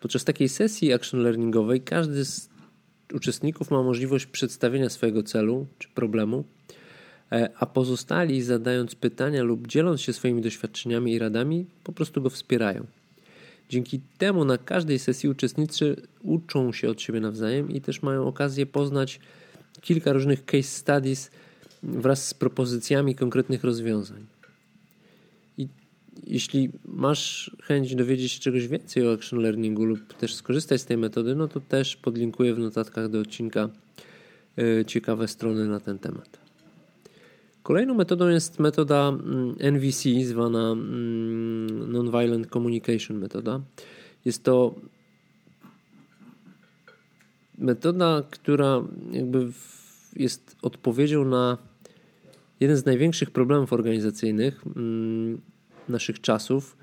Podczas 0.00 0.24
takiej 0.24 0.48
sesji 0.48 0.92
action 0.92 1.20
learningowej 1.20 1.80
każdy 1.80 2.24
z 2.24 2.50
uczestników 3.14 3.70
ma 3.70 3.82
możliwość 3.82 4.26
przedstawienia 4.26 4.88
swojego 4.88 5.22
celu 5.22 5.66
czy 5.78 5.88
problemu, 5.88 6.44
e, 7.32 7.50
a 7.58 7.66
pozostali 7.66 8.42
zadając 8.42 8.94
pytania 8.94 9.42
lub 9.42 9.66
dzieląc 9.66 10.00
się 10.00 10.12
swoimi 10.12 10.42
doświadczeniami 10.42 11.12
i 11.12 11.18
radami, 11.18 11.66
po 11.84 11.92
prostu 11.92 12.22
go 12.22 12.30
wspierają. 12.30 12.86
Dzięki 13.70 14.00
temu 14.18 14.44
na 14.44 14.58
każdej 14.58 14.98
sesji 14.98 15.28
uczestnicy 15.28 15.96
uczą 16.22 16.72
się 16.72 16.90
od 16.90 17.02
siebie 17.02 17.20
nawzajem 17.20 17.70
i 17.70 17.80
też 17.80 18.02
mają 18.02 18.26
okazję 18.26 18.66
poznać 18.66 19.20
kilka 19.80 20.12
różnych 20.12 20.44
case 20.44 20.62
studies 20.62 21.30
wraz 21.82 22.28
z 22.28 22.34
propozycjami 22.34 23.14
konkretnych 23.14 23.64
rozwiązań. 23.64 24.26
I 25.58 25.68
jeśli 26.26 26.70
masz 26.84 27.56
chęć 27.62 27.94
dowiedzieć 27.94 28.32
się 28.32 28.40
czegoś 28.40 28.68
więcej 28.68 29.08
o 29.08 29.12
action 29.12 29.38
learningu 29.38 29.84
lub 29.84 30.14
też 30.14 30.34
skorzystać 30.34 30.80
z 30.80 30.84
tej 30.84 30.96
metody, 30.96 31.34
no 31.34 31.48
to 31.48 31.60
też 31.60 31.96
podlinkuję 31.96 32.54
w 32.54 32.58
notatkach 32.58 33.08
do 33.08 33.20
odcinka 33.20 33.68
e, 34.58 34.84
ciekawe 34.84 35.28
strony 35.28 35.68
na 35.68 35.80
ten 35.80 35.98
temat. 35.98 36.39
Kolejną 37.62 37.94
metodą 37.94 38.28
jest 38.28 38.58
metoda 38.58 39.08
mm, 39.08 39.56
NVC, 39.58 40.08
zwana 40.24 40.72
mm, 40.72 41.92
Nonviolent 41.92 42.46
Communication 42.46 43.18
metoda. 43.18 43.60
Jest 44.24 44.44
to 44.44 44.74
metoda, 47.58 48.22
która 48.30 48.82
jakby 49.12 49.52
jest 50.16 50.56
odpowiedzią 50.62 51.24
na 51.24 51.58
jeden 52.60 52.76
z 52.76 52.84
największych 52.84 53.30
problemów 53.30 53.72
organizacyjnych 53.72 54.64
mm, 54.76 55.40
naszych 55.88 56.20
czasów, 56.20 56.76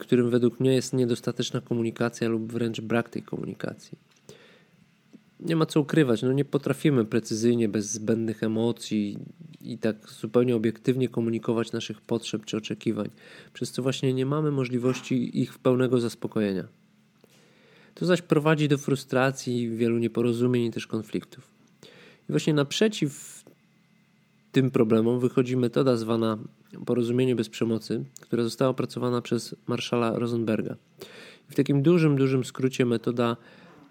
którym 0.00 0.30
według 0.30 0.60
mnie 0.60 0.74
jest 0.74 0.92
niedostateczna 0.92 1.60
komunikacja 1.60 2.28
lub 2.28 2.52
wręcz 2.52 2.80
brak 2.80 3.08
tej 3.08 3.22
komunikacji. 3.22 3.98
Nie 5.44 5.56
ma 5.56 5.66
co 5.66 5.80
ukrywać, 5.80 6.22
no 6.22 6.32
nie 6.32 6.44
potrafimy 6.44 7.04
precyzyjnie, 7.04 7.68
bez 7.68 7.90
zbędnych 7.92 8.42
emocji 8.42 9.18
i 9.60 9.78
tak 9.78 10.10
zupełnie 10.10 10.56
obiektywnie 10.56 11.08
komunikować 11.08 11.72
naszych 11.72 12.00
potrzeb 12.00 12.44
czy 12.44 12.56
oczekiwań, 12.56 13.10
przez 13.52 13.72
co 13.72 13.82
właśnie 13.82 14.14
nie 14.14 14.26
mamy 14.26 14.50
możliwości 14.50 15.40
ich 15.40 15.58
pełnego 15.58 16.00
zaspokojenia. 16.00 16.68
To 17.94 18.06
zaś 18.06 18.22
prowadzi 18.22 18.68
do 18.68 18.78
frustracji, 18.78 19.70
wielu 19.70 19.98
nieporozumień 19.98 20.64
i 20.64 20.70
też 20.70 20.86
konfliktów. 20.86 21.50
I 22.28 22.32
właśnie 22.32 22.54
naprzeciw 22.54 23.42
tym 24.52 24.70
problemom 24.70 25.20
wychodzi 25.20 25.56
metoda 25.56 25.96
zwana 25.96 26.38
porozumienie 26.86 27.36
bez 27.36 27.48
przemocy, 27.48 28.04
która 28.20 28.42
została 28.42 28.70
opracowana 28.70 29.22
przez 29.22 29.54
marszala 29.66 30.18
Rosenberga. 30.18 30.76
I 31.48 31.52
w 31.52 31.54
takim 31.54 31.82
dużym, 31.82 32.16
dużym 32.16 32.44
skrócie 32.44 32.86
metoda 32.86 33.36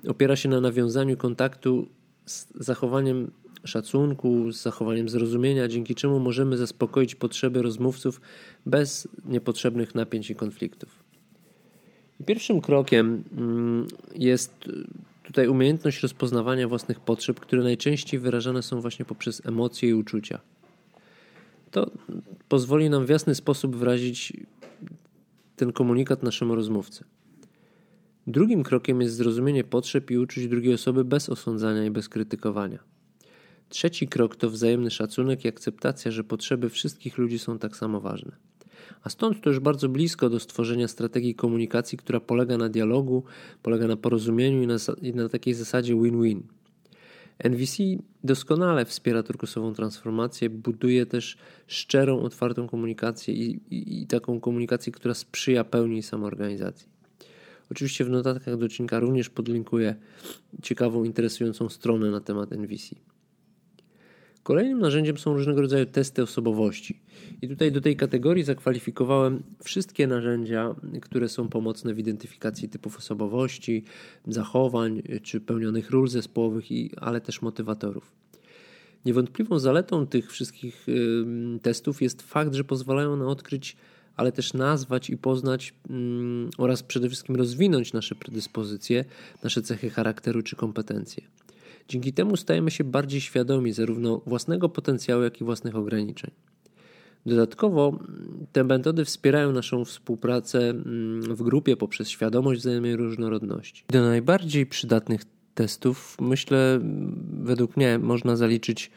opiera 0.07 0.35
się 0.35 0.49
na 0.49 0.61
nawiązaniu 0.61 1.17
kontaktu 1.17 1.87
z 2.25 2.47
zachowaniem 2.55 3.31
szacunku, 3.63 4.51
z 4.51 4.61
zachowaniem 4.61 5.09
zrozumienia, 5.09 5.67
dzięki 5.67 5.95
czemu 5.95 6.19
możemy 6.19 6.57
zaspokoić 6.57 7.15
potrzeby 7.15 7.61
rozmówców 7.61 8.21
bez 8.65 9.07
niepotrzebnych 9.25 9.95
napięć 9.95 10.29
i 10.29 10.35
konfliktów. 10.35 11.03
Pierwszym 12.25 12.61
krokiem 12.61 13.23
mm, 13.37 13.87
jest 14.15 14.69
tutaj 15.23 15.47
umiejętność 15.47 16.01
rozpoznawania 16.01 16.67
własnych 16.67 16.99
potrzeb, 16.99 17.39
które 17.39 17.63
najczęściej 17.63 18.19
wyrażane 18.19 18.63
są 18.63 18.81
właśnie 18.81 19.05
poprzez 19.05 19.45
emocje 19.45 19.89
i 19.89 19.93
uczucia. 19.93 20.39
To 21.71 21.91
pozwoli 22.49 22.89
nam 22.89 23.05
w 23.05 23.09
jasny 23.09 23.35
sposób 23.35 23.75
wyrazić 23.75 24.33
ten 25.55 25.71
komunikat 25.71 26.23
naszemu 26.23 26.55
rozmówcy. 26.55 27.03
Drugim 28.27 28.63
krokiem 28.63 29.01
jest 29.01 29.15
zrozumienie 29.15 29.63
potrzeb 29.63 30.11
i 30.11 30.17
uczuć 30.17 30.47
drugiej 30.47 30.73
osoby 30.73 31.05
bez 31.05 31.29
osądzania 31.29 31.85
i 31.85 31.91
bez 31.91 32.09
krytykowania. 32.09 32.79
Trzeci 33.69 34.07
krok 34.07 34.35
to 34.35 34.49
wzajemny 34.49 34.91
szacunek 34.91 35.45
i 35.45 35.47
akceptacja, 35.47 36.11
że 36.11 36.23
potrzeby 36.23 36.69
wszystkich 36.69 37.17
ludzi 37.17 37.39
są 37.39 37.59
tak 37.59 37.77
samo 37.77 38.01
ważne. 38.01 38.31
A 39.03 39.09
stąd 39.09 39.41
to 39.41 39.49
już 39.49 39.59
bardzo 39.59 39.89
blisko 39.89 40.29
do 40.29 40.39
stworzenia 40.39 40.87
strategii 40.87 41.35
komunikacji, 41.35 41.97
która 41.97 42.19
polega 42.19 42.57
na 42.57 42.69
dialogu, 42.69 43.23
polega 43.63 43.87
na 43.87 43.97
porozumieniu 43.97 44.63
i 44.63 44.67
na, 44.67 44.75
i 45.01 45.13
na 45.13 45.29
takiej 45.29 45.53
zasadzie 45.53 45.95
win-win. 45.95 46.43
NVC 47.49 47.77
doskonale 48.23 48.85
wspiera 48.85 49.23
turkusową 49.23 49.73
transformację, 49.73 50.49
buduje 50.49 51.05
też 51.05 51.37
szczerą, 51.67 52.21
otwartą 52.21 52.67
komunikację 52.67 53.33
i, 53.33 53.61
i, 53.69 54.01
i 54.01 54.07
taką 54.07 54.39
komunikację, 54.39 54.91
która 54.91 55.13
sprzyja 55.13 55.63
pełni 55.63 56.03
samoorganizacji. 56.03 57.00
Oczywiście 57.71 58.05
w 58.05 58.09
notatkach 58.09 58.57
do 58.57 58.65
odcinka 58.65 58.99
również 58.99 59.29
podlinkuję 59.29 59.95
ciekawą, 60.61 61.03
interesującą 61.03 61.69
stronę 61.69 62.11
na 62.11 62.21
temat 62.21 62.51
NVC. 62.51 62.95
Kolejnym 64.43 64.79
narzędziem 64.79 65.17
są 65.17 65.33
różnego 65.33 65.61
rodzaju 65.61 65.85
testy 65.85 66.23
osobowości. 66.23 66.99
I 67.41 67.47
tutaj 67.47 67.71
do 67.71 67.81
tej 67.81 67.95
kategorii 67.95 68.43
zakwalifikowałem 68.43 69.43
wszystkie 69.63 70.07
narzędzia, 70.07 70.75
które 71.01 71.29
są 71.29 71.47
pomocne 71.47 71.93
w 71.93 71.99
identyfikacji 71.99 72.69
typów 72.69 72.97
osobowości, 72.97 73.83
zachowań 74.27 75.01
czy 75.23 75.41
pełnionych 75.41 75.89
ról 75.89 76.07
zespołowych, 76.07 76.65
ale 76.97 77.21
też 77.21 77.41
motywatorów. 77.41 78.11
Niewątpliwą 79.05 79.59
zaletą 79.59 80.07
tych 80.07 80.31
wszystkich 80.31 80.85
testów 81.61 82.01
jest 82.01 82.21
fakt, 82.21 82.53
że 82.53 82.63
pozwalają 82.63 83.17
na 83.17 83.25
odkryć, 83.27 83.77
ale 84.17 84.31
też 84.31 84.53
nazwać 84.53 85.09
i 85.09 85.17
poznać 85.17 85.73
oraz 86.57 86.83
przede 86.83 87.07
wszystkim 87.07 87.35
rozwinąć 87.35 87.93
nasze 87.93 88.15
predyspozycje, 88.15 89.05
nasze 89.43 89.61
cechy 89.61 89.89
charakteru 89.89 90.41
czy 90.41 90.55
kompetencje. 90.55 91.23
Dzięki 91.87 92.13
temu 92.13 92.37
stajemy 92.37 92.71
się 92.71 92.83
bardziej 92.83 93.21
świadomi 93.21 93.73
zarówno 93.73 94.21
własnego 94.25 94.69
potencjału, 94.69 95.23
jak 95.23 95.41
i 95.41 95.43
własnych 95.43 95.75
ograniczeń. 95.75 96.31
Dodatkowo 97.25 97.99
te 98.51 98.63
metody 98.63 99.05
wspierają 99.05 99.51
naszą 99.51 99.85
współpracę 99.85 100.69
mm, 100.69 101.35
w 101.35 101.43
grupie 101.43 101.77
poprzez 101.77 102.09
świadomość 102.09 102.61
wzajemnej 102.61 102.95
różnorodności. 102.95 103.83
Do 103.89 104.01
najbardziej 104.01 104.65
przydatnych 104.65 105.21
testów, 105.53 106.17
myślę, 106.21 106.79
według 107.43 107.77
mnie 107.77 107.99
można 107.99 108.35
zaliczyć 108.35 108.91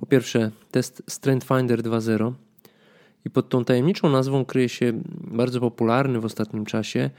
po 0.00 0.06
pierwsze 0.06 0.50
test 0.70 1.02
Strength 1.08 1.48
Finder 1.48 1.82
2.0 1.82 2.32
i 3.24 3.30
pod 3.30 3.48
tą 3.48 3.64
tajemniczą 3.64 4.10
nazwą 4.10 4.44
kryje 4.44 4.68
się 4.68 4.92
bardzo 5.20 5.60
popularny 5.60 6.20
w 6.20 6.24
ostatnim 6.24 6.64
czasie 6.64 7.10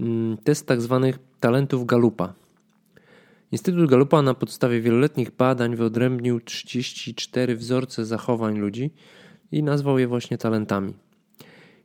mm, 0.00 0.36
test 0.36 0.66
tak 0.66 0.80
zwanych 0.80 1.18
talentów 1.40 1.86
Galupa. 1.86 2.34
Instytut 3.52 3.90
Galupa 3.90 4.22
na 4.22 4.34
podstawie 4.34 4.80
wieloletnich 4.80 5.30
badań 5.30 5.76
wyodrębnił 5.76 6.40
34 6.40 7.56
wzorce 7.56 8.04
zachowań 8.04 8.58
ludzi 8.58 8.90
i 9.52 9.62
nazwał 9.62 9.98
je 9.98 10.06
właśnie 10.06 10.38
talentami. 10.38 10.94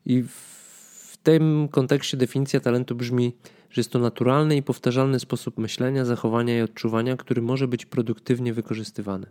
I 0.06 0.24
w 0.24 1.18
tym 1.24 1.68
kontekście 1.72 2.18
definicja 2.18 2.60
talentu 2.60 2.96
brzmi, 2.96 3.34
że 3.70 3.80
jest 3.80 3.92
to 3.92 4.00
naturalny 4.00 4.56
i 4.56 4.64
powtarzalny 4.64 5.20
sposób 5.20 5.58
myślenia, 5.58 6.06
zachowania 6.06 6.58
i 6.58 6.62
odczuwania, 6.62 7.18
który 7.18 7.42
może 7.42 7.68
być 7.68 7.86
produktywnie 7.86 8.54
wykorzystywany. 8.54 9.28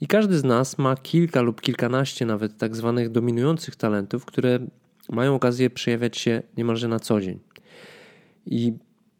I 0.00 0.06
każdy 0.06 0.38
z 0.38 0.44
nas 0.44 0.78
ma 0.78 0.96
kilka 0.96 1.42
lub 1.42 1.60
kilkanaście 1.60 2.26
nawet 2.26 2.58
tak 2.58 2.76
zwanych 2.76 3.10
dominujących 3.10 3.76
talentów, 3.76 4.24
które 4.24 4.58
mają 5.08 5.34
okazję 5.34 5.70
przejawiać 5.70 6.18
się 6.18 6.42
niemalże 6.56 6.88
na 6.88 7.00
co 7.00 7.20
dzień. 7.20 7.38
I 8.46 8.72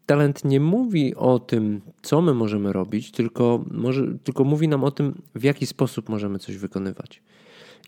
talent 0.05 0.45
nie 0.45 0.59
mówi 0.59 1.15
o 1.15 1.39
tym, 1.39 1.81
co 2.01 2.21
my 2.21 2.33
możemy 2.33 2.73
robić, 2.73 3.11
tylko, 3.11 3.65
może, 3.71 4.07
tylko 4.23 4.43
mówi 4.43 4.67
nam 4.67 4.83
o 4.83 4.91
tym, 4.91 5.21
w 5.35 5.43
jaki 5.43 5.65
sposób 5.65 6.09
możemy 6.09 6.39
coś 6.39 6.57
wykonywać. 6.57 7.21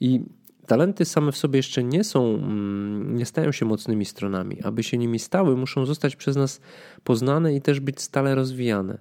I 0.01 0.21
talenty 0.67 1.05
same 1.05 1.31
w 1.31 1.37
sobie 1.37 1.59
jeszcze 1.59 1.83
nie 1.83 2.03
są, 2.03 2.35
mm, 2.35 3.17
nie 3.17 3.25
stają 3.25 3.51
się 3.51 3.65
mocnymi 3.65 4.05
stronami. 4.05 4.61
Aby 4.63 4.83
się 4.83 4.97
nimi 4.97 5.19
stały, 5.19 5.57
muszą 5.57 5.85
zostać 5.85 6.15
przez 6.15 6.35
nas 6.35 6.61
poznane 7.03 7.55
i 7.55 7.61
też 7.61 7.79
być 7.79 8.01
stale 8.01 8.35
rozwijane. 8.35 8.97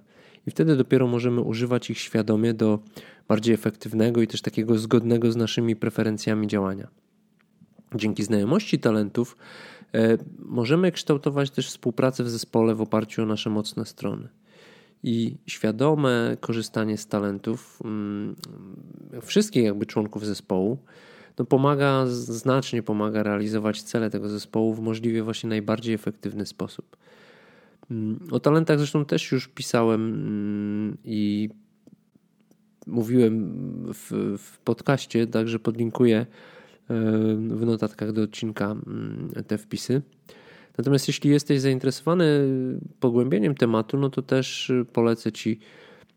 I 0.47 0.51
wtedy 0.51 0.75
dopiero 0.75 1.07
możemy 1.07 1.41
używać 1.41 1.89
ich 1.89 1.99
świadomie 1.99 2.53
do 2.53 2.79
bardziej 3.27 3.53
efektywnego 3.53 4.21
i 4.21 4.27
też 4.27 4.41
takiego 4.41 4.77
zgodnego 4.77 5.31
z 5.31 5.35
naszymi 5.35 5.75
preferencjami 5.75 6.47
działania. 6.47 6.87
Dzięki 7.95 8.23
znajomości 8.23 8.79
talentów 8.79 9.37
e, 9.93 10.17
możemy 10.39 10.91
kształtować 10.91 11.51
też 11.51 11.67
współpracę 11.67 12.23
w 12.23 12.29
zespole 12.29 12.75
w 12.75 12.81
oparciu 12.81 13.23
o 13.23 13.25
nasze 13.25 13.49
mocne 13.49 13.85
strony. 13.85 14.27
I 15.03 15.37
świadome 15.47 16.37
korzystanie 16.39 16.97
z 16.97 17.07
talentów 17.07 17.79
mm, 17.85 18.35
wszystkich 19.21 19.63
jakby 19.63 19.85
członków 19.85 20.25
zespołu 20.25 20.77
no 21.37 21.45
pomaga, 21.45 22.05
znacznie 22.07 22.83
pomaga 22.83 23.23
realizować 23.23 23.81
cele 23.81 24.09
tego 24.09 24.29
zespołu 24.29 24.73
w 24.73 24.79
możliwie 24.79 25.23
właśnie 25.23 25.49
najbardziej 25.49 25.95
efektywny 25.95 26.45
sposób. 26.45 26.97
Mm, 27.91 28.19
o 28.31 28.39
talentach 28.39 28.77
zresztą 28.77 29.05
też 29.05 29.31
już 29.31 29.47
pisałem 29.47 30.13
mm, 30.13 30.97
i 31.03 31.49
mówiłem 32.87 33.53
w, 33.93 34.37
w 34.37 34.59
podcaście, 34.59 35.27
także 35.27 35.59
podlinkuję 35.59 36.17
e, 36.17 36.25
w 37.35 37.65
notatkach 37.65 38.11
do 38.11 38.21
odcinka 38.21 38.75
te 39.47 39.57
wpisy. 39.57 40.01
Natomiast 40.77 41.07
jeśli 41.07 41.29
jesteś 41.29 41.61
zainteresowany 41.61 42.49
pogłębieniem 42.99 43.55
tematu, 43.55 43.97
no 43.97 44.09
to 44.09 44.21
też 44.21 44.71
polecę 44.93 45.31
Ci 45.31 45.59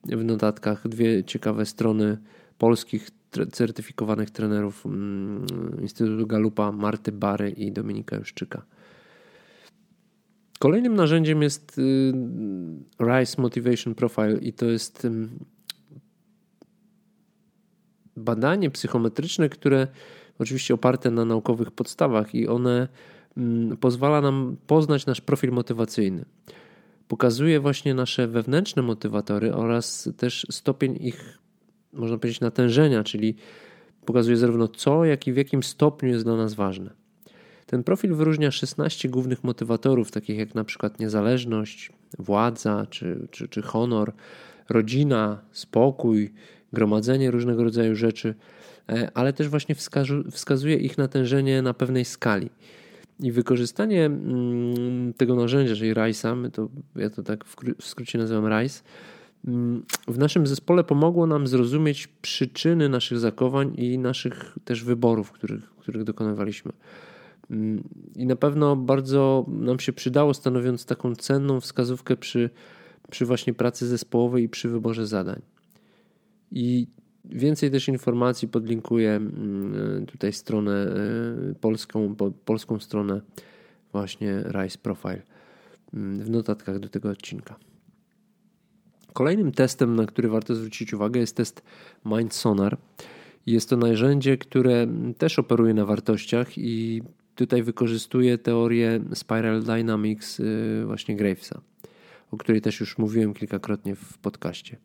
w 0.05 0.25
notatkach 0.25 0.89
dwie 0.89 1.25
ciekawe 1.25 1.67
strony 1.67 2.19
polskich 2.59 3.11
certyfikowanych 3.53 4.31
trenerów 4.31 4.87
mm, 4.87 5.47
Instytutu 5.83 6.27
Galupa, 6.27 6.73
Marty 6.73 7.13
Bary 7.13 7.51
i 7.51 7.73
Dominika 7.73 8.17
Juszczyka. 8.17 8.63
Kolejnym 10.65 10.95
narzędziem 10.95 11.43
jest 11.43 11.79
y, 11.79 12.13
RISE 13.01 13.43
Motivation 13.43 13.95
Profile 13.95 14.39
i 14.41 14.53
to 14.53 14.67
jest 14.67 15.07
badanie 18.17 18.71
psychometryczne, 18.71 19.49
które 19.49 19.87
oczywiście 20.39 20.75
oparte 20.75 21.11
na 21.11 21.25
naukowych 21.25 21.71
podstawach 21.71 22.35
i 22.35 22.49
one 22.49 22.89
pozwala 23.81 24.21
nam 24.21 24.57
poznać 24.67 25.07
nasz 25.07 25.21
profil 25.21 25.53
motywacyjny. 25.53 26.25
Pokazuje 27.09 27.61
właśnie 27.61 27.95
nasze 27.95 28.29
wewnętrzne 28.29 28.83
motywatory 28.83 29.55
oraz 29.55 30.09
też 30.17 30.47
stopień 30.51 30.99
ich, 31.01 31.39
można 31.93 32.19
powiedzieć, 32.19 32.41
natężenia, 32.41 33.05
czyli 33.05 33.37
pokazuje 34.05 34.37
zarówno 34.37 34.69
co, 34.69 35.05
jak 35.05 35.27
i 35.27 35.33
w 35.33 35.37
jakim 35.37 35.63
stopniu 35.63 36.09
jest 36.09 36.25
dla 36.25 36.37
nas 36.37 36.55
ważne. 36.55 37.04
Ten 37.67 37.85
profil 37.85 38.15
wyróżnia 38.15 38.51
16 38.51 39.09
głównych 39.09 39.45
motywatorów, 39.45 40.11
takich 40.11 40.39
jak 40.39 40.55
na 40.55 40.65
przykład 40.65 41.01
niezależność, 41.01 41.93
władza 42.19 42.87
czy, 42.91 43.29
czy, 43.31 43.49
czy 43.49 43.63
honor, 43.63 44.13
rodzina, 44.69 45.41
spokój, 45.53 46.33
gromadzenie 46.73 47.31
różnego 47.31 47.65
rodzaju 47.65 47.95
rzeczy, 47.95 48.35
e, 48.89 49.11
ale 49.15 49.33
też 49.33 49.49
właśnie 49.49 49.75
wskazuje 50.31 50.77
ich 50.77 50.99
natężenie 50.99 51.63
na 51.63 51.75
pewnej 51.75 52.05
skali. 52.05 52.51
I 53.21 53.33
wykorzystanie 53.33 54.05
mm, 54.05 55.13
tego 55.13 55.35
narzędzia, 55.35 55.77
czyli 55.77 55.95
RISE'a, 55.95 56.51
to, 56.51 56.69
ja 56.97 57.11
to 57.11 57.23
tak 57.23 57.45
w 57.81 57.85
skrócie 57.87 58.19
nazywam 58.19 58.61
RISE, 58.61 58.83
mm, 59.45 59.83
w 60.09 60.19
naszym 60.19 60.47
zespole 60.47 60.85
pomogło 60.85 61.27
nam 61.27 61.47
zrozumieć 61.47 62.07
przyczyny 62.07 62.89
naszych 62.89 63.19
zakowań 63.19 63.75
i 63.77 63.99
naszych 63.99 64.59
też 64.65 64.85
wyborów, 64.85 65.33
których, 65.33 65.71
których 65.71 66.05
dokonywaliśmy. 66.05 66.73
Mm, 67.55 67.89
I 68.17 68.27
na 68.27 68.37
pewno 68.37 68.77
bardzo 68.77 69.47
nam 69.49 69.81
się 69.81 69.93
przydało, 69.93 70.35
stanowiąc 70.35 70.87
taką 70.87 71.15
cenną 71.15 71.61
wskazówkę 71.61 72.17
przy, 72.17 72.51
przy 73.11 73.27
właśnie 73.27 73.55
pracy 73.55 73.87
zespołowej 73.87 74.45
i 74.45 74.49
przy 74.49 74.69
wyborze 74.69 75.07
zadań. 75.07 75.43
I 76.51 76.87
Więcej 77.25 77.71
też 77.71 77.89
informacji 77.89 78.49
podlinkuję 78.49 79.11
mm, 79.11 80.07
tutaj 80.07 80.33
stronę 80.33 80.73
e, 80.73 81.55
polską, 81.55 82.15
polską 82.45 82.81
stronę 82.81 83.21
właśnie 83.93 84.45
Rise 84.49 84.79
Profile 84.79 85.23
mm, 85.95 86.21
w 86.21 86.31
notatkach 86.31 86.79
do 86.79 86.89
tego 86.89 87.11
odcinka. 87.11 87.57
Kolejnym 89.13 89.53
testem, 89.53 89.97
na 89.97 90.07
który 90.07 90.29
warto 90.29 90.55
zwrócić 90.55 90.95
uwagę, 90.95 91.21
jest 91.21 91.37
test 91.37 91.63
Mind 92.05 92.35
Sonar. 92.35 92.79
Jest 93.47 93.71
to 93.71 93.77
narzędzie, 93.77 94.39
które 94.39 94.87
też 95.19 95.39
operuje 95.39 95.75
na 95.75 95.87
wartościach 95.87 96.59
i 96.59 97.03
tutaj 97.35 97.63
wykorzystuje 97.63 98.39
teorię 98.39 99.01
Spiral 99.15 99.63
Dynamics 99.63 100.41
e, 100.41 100.45
właśnie 100.87 101.17
Gravesa, 101.17 101.61
o 102.31 102.37
której 102.37 102.61
też 102.61 102.81
już 102.81 102.99
mówiłem 102.99 103.35
kilkakrotnie 103.35 103.95
w 103.95 104.19
podcaście. 104.19 104.77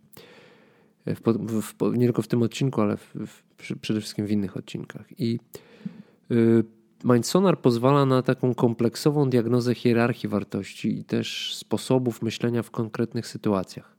W, 1.05 1.21
w, 1.61 1.97
nie 1.97 2.05
tylko 2.05 2.21
w 2.21 2.27
tym 2.27 2.41
odcinku, 2.41 2.81
ale 2.81 2.97
w, 2.97 3.43
przede 3.81 4.01
wszystkim 4.01 4.25
w 4.25 4.31
innych 4.31 4.57
odcinkach. 4.57 5.05
I 5.19 5.39
y, 6.31 6.63
Mindsonar 7.03 7.61
pozwala 7.61 8.05
na 8.05 8.21
taką 8.21 8.55
kompleksową 8.55 9.29
diagnozę 9.29 9.75
hierarchii 9.75 10.29
wartości 10.29 10.99
i 10.99 11.03
też 11.03 11.55
sposobów 11.55 12.21
myślenia 12.21 12.63
w 12.63 12.71
konkretnych 12.71 13.27
sytuacjach. 13.27 13.95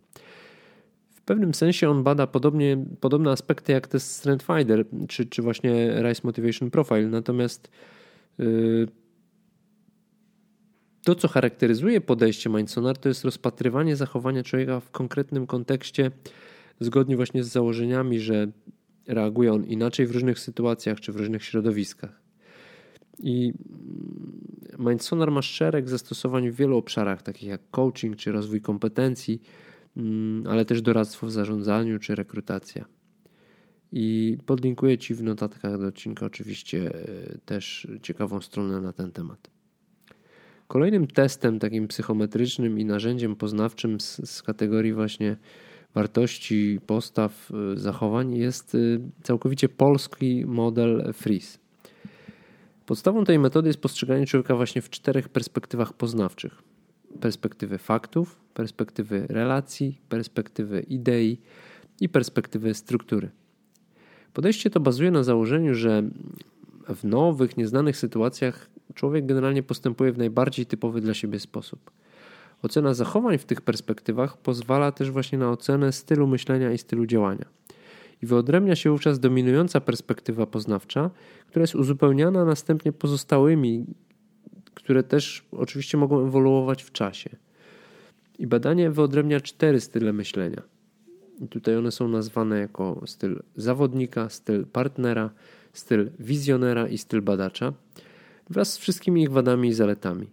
pewnym 1.25 1.55
sensie 1.55 1.91
on 1.91 2.03
bada 2.03 2.27
podobnie, 2.27 2.85
podobne 3.01 3.31
aspekty 3.31 3.73
jak 3.73 3.89
test 3.89 4.17
Strengthfinder, 4.17 4.85
czy, 5.09 5.27
czy 5.27 5.43
właśnie 5.43 6.03
Rice 6.03 6.21
Motivation 6.25 6.71
Profile. 6.71 7.09
Natomiast 7.09 7.71
to, 11.05 11.15
co 11.15 11.29
charakteryzuje 11.29 12.01
podejście 12.01 12.51
Mindsonar, 12.51 12.99
to 12.99 13.09
jest 13.09 13.25
rozpatrywanie 13.25 13.97
zachowania 13.97 14.43
człowieka 14.43 14.81
w 14.81 14.91
konkretnym 14.91 15.47
kontekście, 15.47 16.11
zgodnie 16.81 17.17
właśnie 17.17 17.45
z 17.45 17.49
założeniami, 17.49 18.21
że 18.21 18.49
reaguje 19.07 19.53
on 19.53 19.65
inaczej 19.65 20.07
w 20.07 20.11
różnych 20.11 20.39
sytuacjach 20.39 21.01
czy 21.01 21.13
w 21.13 21.17
różnych 21.17 21.45
środowiskach. 21.45 22.21
I 23.19 23.53
Mindsonar 24.79 25.31
ma 25.31 25.43
szereg 25.43 25.89
zastosowań 25.89 26.51
w 26.51 26.57
wielu 26.57 26.77
obszarach, 26.77 27.23
takich 27.23 27.49
jak 27.49 27.61
coaching 27.71 28.17
czy 28.17 28.33
rozwój 28.33 28.61
kompetencji, 28.61 29.43
mm, 29.97 30.47
ale 30.47 30.65
też 30.65 30.83
doradztwo 30.83 31.27
w 31.27 31.33
zarządzaniu 31.33 31.99
czy 31.99 32.15
rekrutacja. 32.15 32.85
I 33.93 34.39
podlinkuję 34.47 34.99
Ci 34.99 35.15
w 35.15 35.23
notatkach 35.23 35.79
do 35.79 35.87
odcinka 35.87 36.27
oczywiście 36.27 36.95
e, 36.95 37.39
też 37.39 37.89
ciekawą 38.03 38.41
stronę 38.41 38.81
na 38.81 38.93
ten 38.93 39.13
temat. 39.13 39.51
Kolejnym 40.69 41.07
testem 41.07 41.59
takim 41.59 41.89
psychometrycznym 41.89 42.79
i 42.79 42.85
narzędziem 42.85 43.37
poznawczym 43.37 44.01
z, 44.01 44.31
z 44.31 44.43
kategorii 44.43 44.93
właśnie 44.93 45.37
wartości, 45.95 46.81
postaw, 46.87 47.51
e, 47.75 47.77
zachowań 47.77 48.35
jest 48.35 48.75
e, 48.75 48.79
całkowicie 49.23 49.69
polski 49.69 50.45
model 50.47 51.13
FREEZE. 51.13 51.59
Podstawą 52.87 53.25
tej 53.25 53.39
metody 53.39 53.69
jest 53.69 53.81
postrzeganie 53.81 54.27
człowieka 54.27 54.57
właśnie 54.57 54.83
w 54.83 54.91
czterech 54.91 55.29
perspektywach 55.29 55.93
poznawczych: 55.93 56.63
perspektywy 57.21 57.79
faktów, 57.79 58.41
perspektywy 58.55 59.27
relacji, 59.29 60.01
perspektywy 60.09 60.81
idei 60.81 61.39
i 62.01 62.09
perspektywy 62.09 62.75
struktury. 62.75 63.31
Podejście 64.33 64.71
to 64.71 64.81
bazuje 64.81 65.11
na 65.11 65.23
założeniu, 65.23 65.75
że 65.75 66.03
w 66.89 67.05
nowych, 67.05 67.57
nieznanych 67.57 67.97
sytuacjach 67.97 68.71
człowiek 68.95 69.27
generalnie 69.27 69.63
postępuje 69.63 70.13
w 70.13 70.19
najbardziej 70.19 70.67
typowy 70.67 71.01
dla 71.01 71.15
siebie 71.15 71.41
sposób. 71.41 71.91
Ocena 72.63 72.95
zachowań 72.95 73.39
w 73.39 73.45
tych 73.45 73.61
perspektywach 73.61 74.37
pozwala 74.37 74.93
też 74.93 75.11
właśnie 75.11 75.39
na 75.39 75.51
ocenę 75.51 75.93
stylu 75.93 76.27
myślenia 76.27 76.73
i 76.73 76.79
stylu 76.79 77.07
działania 77.07 77.45
i 78.23 78.27
wyodrębnia 78.27 78.77
się 78.77 78.91
wówczas 78.91 79.21
dominująca 79.21 79.81
perspektywa 79.81 80.47
poznawcza, 80.47 81.11
która 81.47 81.63
jest 81.63 81.75
uzupełniana 81.75 82.45
następnie 82.45 82.93
pozostałymi, 82.93 83.87
które 84.75 85.03
też 85.03 85.45
oczywiście 85.53 85.99
mogą 85.99 86.27
ewoluować 86.27 86.83
w 86.83 86.93
czasie. 86.93 87.31
I 88.39 88.47
badanie 88.47 88.91
wyodrębnia 88.91 89.41
cztery 89.41 89.81
style 89.81 90.13
myślenia. 90.13 90.63
Tutaj 91.49 91.77
one 91.77 91.93
są 91.93 92.09
nazwane 92.09 92.59
jako 92.59 93.03
styl 93.07 93.43
zawodnika, 93.57 94.29
styl 94.29 94.67
partnera, 94.67 95.31
styl 95.73 96.11
wizjonera 96.19 96.89
i 96.89 96.99
styl 96.99 97.23
badacza, 97.23 97.73
wraz 98.51 98.73
z 98.73 98.79
wszystkimi 98.79 99.23
ich 99.23 99.31
wadami 99.31 99.69
i 99.69 99.75
zaletami. 99.75 100.27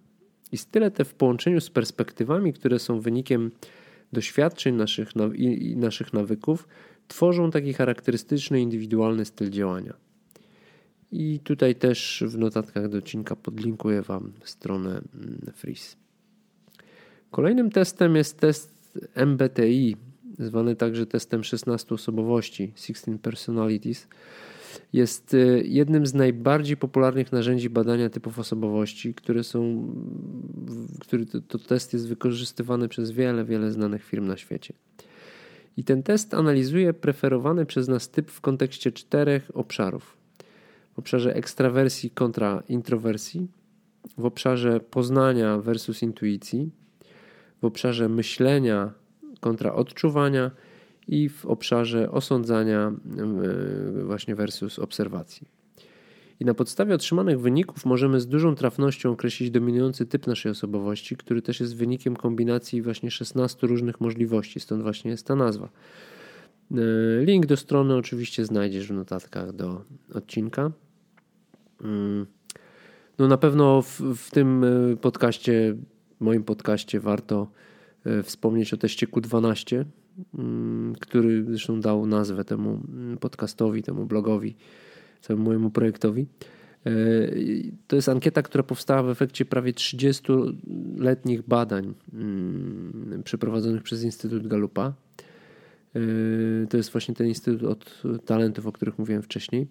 I 0.52 0.58
style 0.58 0.91
te 0.91 1.06
w 1.06 1.13
połączeniu 1.13 1.62
z 1.62 1.70
perspektywami, 1.70 2.54
które 2.54 2.80
są 2.80 3.00
wynikiem 3.00 3.52
doświadczeń 4.13 4.76
naszych 4.76 5.10
i 5.38 5.78
naszych 5.78 6.13
nawyków, 6.13 6.67
tworzą 7.08 7.52
taki 7.52 7.74
charakterystyczny, 7.74 8.62
indywidualny 8.62 9.26
styl 9.26 9.50
działania. 9.50 9.93
I 11.12 11.39
tutaj 11.43 11.76
też 11.76 12.24
w 12.28 12.38
notatkach 12.38 12.89
do 12.89 12.98
odcinka 12.98 13.36
podlinkuję 13.36 14.02
Wam 14.02 14.32
stronę 14.43 14.89
mm, 14.89 15.52
Freeze. 15.56 15.96
Kolejnym 17.32 17.72
testem 17.72 18.15
jest 18.15 18.39
test 18.39 19.00
MBTI, 19.15 19.98
zwany 20.39 20.76
także 20.76 21.06
testem 21.06 21.43
16 21.43 21.95
osobowości, 21.95 22.73
16 22.76 23.17
Personalities. 23.17 24.08
Jest 24.93 25.34
y, 25.34 25.63
jednym 25.65 26.06
z 26.06 26.13
najbardziej 26.13 26.78
popularnych 26.78 27.32
narzędzi 27.32 27.69
badania 27.69 28.10
typów 28.10 28.39
osobowości, 28.39 29.13
które 29.13 29.43
są, 29.43 29.88
który 31.00 31.26
to, 31.26 31.41
to 31.41 31.58
test 31.60 31.93
jest 31.93 32.08
wykorzystywany 32.08 32.88
przez 32.88 33.12
wiele, 33.12 33.45
wiele 33.45 33.71
znanych 33.71 34.04
firm 34.04 34.28
na 34.28 34.38
świecie. 34.38 34.73
I 35.78 35.84
ten 35.84 36.04
test 36.04 36.34
analizuje 36.34 36.93
preferowany 36.93 37.65
przez 37.65 37.88
nas 37.88 38.10
typ 38.10 38.32
w 38.32 38.41
kontekście 38.41 38.91
czterech 38.91 39.52
obszarów. 39.54 40.17
W 40.95 41.00
obszarze 41.00 41.36
ekstrawersji 41.36 42.10
kontra 42.10 42.63
introwersji, 42.69 43.47
w 44.17 44.26
obszarze 44.26 44.80
poznania 44.80 45.58
versus 45.58 46.02
intuicji, 46.04 46.71
w 47.62 47.65
obszarze 47.65 48.10
myślenia 48.10 48.93
kontra 49.39 49.73
odczuwania 49.73 50.52
i 51.08 51.30
w 51.30 51.45
obszarze 51.45 52.12
osądzania 52.12 52.91
e, 54.00 54.04
właśnie 54.04 54.36
versus 54.36 54.80
obserwacji. 54.80 55.47
I 56.39 56.45
na 56.45 56.54
podstawie 56.54 56.95
otrzymanych 56.95 57.39
wyników 57.39 57.86
możemy 57.86 58.19
z 58.19 58.28
dużą 58.28 58.56
trafnością 58.56 59.12
określić 59.12 59.52
dominujący 59.52 60.06
typ 60.06 60.28
naszej 60.28 60.52
osobowości, 60.52 61.17
który 61.17 61.41
też 61.41 61.60
jest 61.60 61.76
wynikiem 61.76 62.15
kombinacji 62.15 62.82
właśnie 62.82 63.12
16 63.12 63.67
różnych 63.67 64.02
możliwości, 64.02 64.60
stąd 64.60 64.84
właśnie 64.84 65.12
jest 65.12 65.28
ta 65.28 65.36
nazwa. 65.36 65.69
E, 66.71 66.76
link 67.26 67.45
do 67.45 67.58
strony 67.58 67.95
oczywiście 67.95 68.45
znajdziesz 68.45 68.88
w 68.88 68.93
notatkach 68.93 69.54
do 69.54 69.82
odcinka. 70.13 70.71
Mm. 71.82 72.26
No 73.19 73.28
na 73.28 73.38
pewno 73.38 73.82
w, 73.82 74.02
w 74.02 74.32
tym 74.32 74.63
e, 74.63 74.97
podcaście, 74.97 75.76
moim 76.19 76.43
podcaście 76.43 77.00
warto 77.00 77.47
wspomnieć 78.24 78.74
o 78.74 78.78
teście 78.78 79.08
Q12, 79.08 79.86
mm, 80.34 80.96
który 81.00 81.46
zresztą 81.46 81.82
dał 81.82 82.06
nazwę 82.06 82.46
temu 82.46 82.82
mm, 82.89 83.17
podcastowi, 83.17 83.84
temu 83.84 84.06
blogowi 84.06 84.56
całemu 85.22 85.46
mojemu 85.46 85.70
projektowi. 85.70 86.28
E, 86.86 86.91
to 87.88 87.96
jest 87.96 88.10
ankieta, 88.10 88.41
która 88.41 88.63
powstała 88.63 89.04
w 89.04 89.10
efekcie 89.10 89.46
prawie 89.46 89.74
30-letnich 89.74 91.41
badań 91.41 91.93
mm, 92.13 93.22
przeprowadzonych 93.24 93.84
przez 93.84 94.04
Instytut 94.04 94.48
Galupa. 94.48 94.93
E, 95.96 96.00
to 96.70 96.78
jest 96.78 96.91
właśnie 96.91 97.15
ten 97.15 97.28
Instytut 97.28 97.63
od 97.63 98.04
Talentów, 98.26 98.67
o 98.67 98.72
których 98.72 99.00
mówiłem 99.00 99.22
wcześniej. 99.22 99.67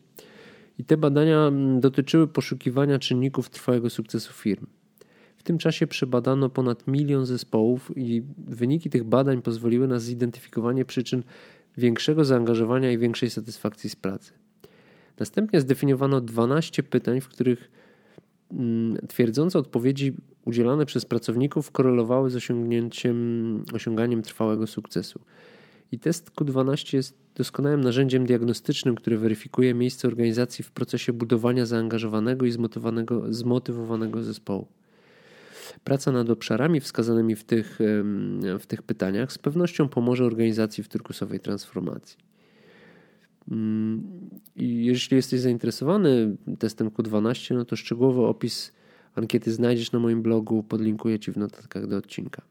I 0.79 0.85
te 0.85 0.96
badania 0.96 1.53
dotyczyły 1.81 2.29
poszukiwania 2.29 2.99
czynników 2.99 3.51
trwałego 3.51 3.90
sukcesu 3.90 4.33
firm. 4.33 4.66
Tym 5.46 5.59
czasie 5.59 5.87
przebadano 5.87 6.48
ponad 6.48 6.87
milion 6.87 7.26
zespołów 7.26 7.92
i 7.96 8.22
wyniki 8.38 8.90
tych 8.90 9.04
badań 9.04 9.42
pozwoliły 9.42 9.88
na 9.88 9.98
zidentyfikowanie 9.98 10.85
przyczyn 10.85 11.22
większego 11.76 12.24
zaangażowania 12.24 12.92
i 12.92 12.98
większej 12.98 13.30
satysfakcji 13.30 13.90
z 13.90 13.96
pracy. 13.96 14.32
Następnie 15.18 15.61
zdefiniowano 15.61 16.20
12 16.20 16.82
pytań, 16.82 17.20
w 17.20 17.28
których 17.28 17.70
mm, 18.52 18.98
twierdzące 19.09 19.59
odpowiedzi 19.59 20.14
udzielane 20.44 20.87
przez 20.87 21.04
pracowników 21.04 21.70
korelowały 21.70 22.30
z 22.30 22.37
osiągnięciem, 22.37 23.64
osiąganiem 23.72 24.22
trwałego 24.22 24.66
sukcesu. 24.66 25.20
I 25.92 25.98
test 25.98 26.30
Q12 26.30 26.94
jest 26.94 27.18
doskonałym 27.35 27.80
narzędziem 27.80 28.26
diagnostycznym, 28.26 28.94
które 28.94 29.16
weryfikuje 29.16 29.74
miejsce 29.74 30.09
organizacji 30.09 30.64
w 30.64 30.70
procesie 30.70 31.12
budowania 31.12 31.66
zaangażowanego 31.66 32.46
i 32.46 32.52
zmotywowanego 33.30 34.22
zespołu. 34.22 34.68
Praca 35.85 36.12
nad 36.12 36.31
obszarami 36.31 36.81
wskazanymi 36.81 37.37
w 37.37 37.44
tych, 37.44 37.79
w 38.61 38.66
tych 38.66 38.83
pytaniach 38.83 39.33
z 39.33 39.38
pewnością 39.38 39.88
pomoże 39.88 40.24
organizacji 40.24 40.85
w 40.85 40.88
turkusowej 40.88 41.40
transformacji. 41.40 42.18
Mm, 43.50 44.31
jeśli 44.57 45.16
jesteś 45.16 45.40
zainteresowany 45.40 46.37
testem 46.59 46.90
Q12, 46.90 47.55
no 47.55 47.64
to 47.64 47.76
szczegółowy 47.76 48.20
opis 48.20 48.72
ankiety 49.14 49.52
znajdziesz 49.52 49.92
na 49.92 49.98
moim 49.98 50.22
blogu, 50.22 50.62
podlinkuję 50.62 51.18
Ci 51.18 51.33
w 51.33 51.37
notatkach 51.37 51.87
do 51.87 51.96
odcinka. 51.96 52.42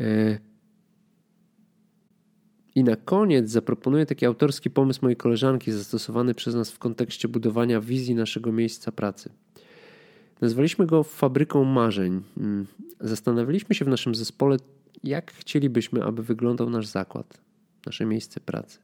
E, 0.00 0.38
I 2.74 2.84
na 2.84 2.96
koniec 2.96 3.50
zaproponuję 3.50 4.06
taki 4.06 4.26
autorski 4.26 4.70
pomysł 4.70 5.00
mojej 5.02 5.16
koleżanki, 5.16 5.72
zastosowany 5.72 6.34
przez 6.34 6.54
nas 6.54 6.70
w 6.70 6.78
kontekście 6.78 7.28
budowania 7.28 7.80
wizji 7.80 8.14
naszego 8.14 8.52
miejsca 8.52 8.92
pracy. 8.92 9.30
Nazwaliśmy 10.40 10.86
go 10.86 11.02
fabryką 11.02 11.64
marzeń. 11.64 12.22
Mm, 12.36 12.66
zastanawialiśmy 13.00 13.74
się 13.74 13.84
w 13.84 13.88
naszym 13.88 14.14
zespole, 14.14 14.56
jak 15.04 15.32
chcielibyśmy, 15.32 16.04
aby 16.04 16.22
wyglądał 16.22 16.70
nasz 16.70 16.86
zakład, 16.86 17.40
nasze 17.86 18.04
miejsce 18.04 18.40
pracy. 18.40 18.78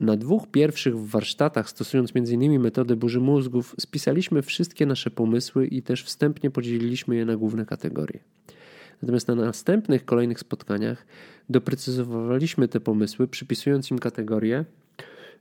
Na 0.00 0.16
dwóch 0.16 0.46
pierwszych 0.50 0.98
warsztatach, 0.98 1.70
stosując 1.70 2.10
m.in. 2.14 2.60
metodę 2.60 2.96
burzy 2.96 3.20
mózgów, 3.20 3.74
spisaliśmy 3.80 4.42
wszystkie 4.42 4.86
nasze 4.86 5.10
pomysły 5.10 5.66
i 5.66 5.82
też 5.82 6.04
wstępnie 6.04 6.50
podzieliliśmy 6.50 7.16
je 7.16 7.24
na 7.24 7.36
główne 7.36 7.66
kategorie. 7.66 8.20
Natomiast 9.02 9.28
na 9.28 9.34
następnych, 9.34 10.04
kolejnych 10.04 10.40
spotkaniach 10.40 11.06
doprecyzowaliśmy 11.48 12.68
te 12.68 12.80
pomysły, 12.80 13.28
przypisując 13.28 13.90
im 13.90 13.98
kategorie, 13.98 14.64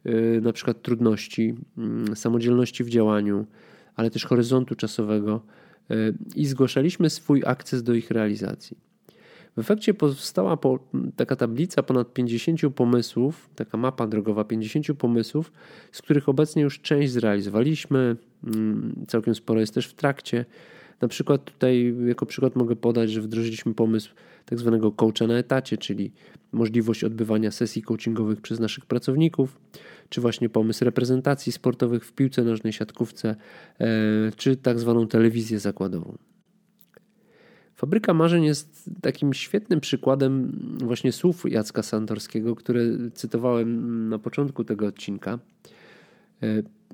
yy, 0.06 0.42
na 0.42 0.54
przykład 0.54 0.82
trudności, 0.82 1.56
yy, 2.08 2.16
samodzielności 2.16 2.84
w 2.84 2.90
działaniu, 2.90 3.46
ale 4.00 4.12
też 4.12 4.26
horyzontu 4.26 4.76
czasowego 4.76 5.42
yy, 5.90 6.14
i 6.36 6.46
zgłaszaliśmy 6.46 7.10
swój 7.10 7.44
akces 7.46 7.84
do 7.84 7.94
ich 7.94 8.12
realizacji. 8.12 8.78
W 9.56 9.60
efekcie 9.60 9.94
powstała 9.94 10.58
po, 10.58 10.80
taka 11.16 11.36
tablica 11.36 11.84
ponad 11.84 12.14
50 12.14 12.62
pomysłów, 12.76 13.50
taka 13.56 13.78
mapa 13.78 14.08
drogowa 14.08 14.44
50 14.44 14.88
pomysłów, 14.98 15.52
z 15.92 16.02
których 16.02 16.30
obecnie 16.30 16.62
już 16.62 16.82
część 16.82 17.12
zrealizowaliśmy, 17.12 18.16
mm, 18.44 19.06
całkiem 19.08 19.36
sporo 19.36 19.60
jest 19.60 19.74
też 19.74 19.88
w 19.88 19.94
trakcie. 19.94 20.46
Na 21.02 21.08
przykład 21.08 21.46
tutaj 21.46 21.96
jako 22.08 22.26
przykład 22.26 22.56
mogę 22.56 22.76
podać, 22.76 23.12
że 23.12 23.22
wdrożyliśmy 23.22 23.74
pomysł 23.74 24.14
tak 24.46 24.60
zwanego 24.60 24.92
coacha 24.92 25.28
na 25.28 25.34
etacie, 25.34 25.78
czyli 25.78 26.12
możliwość 26.52 27.04
odbywania 27.04 27.52
sesji 27.52 27.82
coachingowych 27.82 28.42
przez 28.42 28.60
naszych 28.60 28.86
pracowników, 28.86 29.60
czy 30.10 30.22
właśnie 30.22 30.50
pomysł 30.50 30.86
reprezentacji 30.86 31.52
sportowych 31.52 32.06
w 32.06 32.14
piłce 32.14 32.44
nożnej, 32.44 32.74
siatkówce, 32.74 33.36
e, 33.80 33.86
czy 34.36 34.56
tak 34.56 34.80
zwaną 34.80 35.08
telewizję 35.08 35.60
zakładową. 35.60 36.18
Fabryka 37.76 38.14
Marzeń 38.14 38.46
jest 38.46 38.90
takim 39.02 39.34
świetnym 39.34 39.80
przykładem 39.80 40.60
właśnie 40.84 41.12
słów 41.12 41.52
Jacka 41.52 41.84
Santorskiego, 41.84 42.56
które 42.56 42.82
cytowałem 43.14 44.10
na 44.10 44.20
początku 44.20 44.64
tego 44.64 44.88
odcinka. 44.88 45.40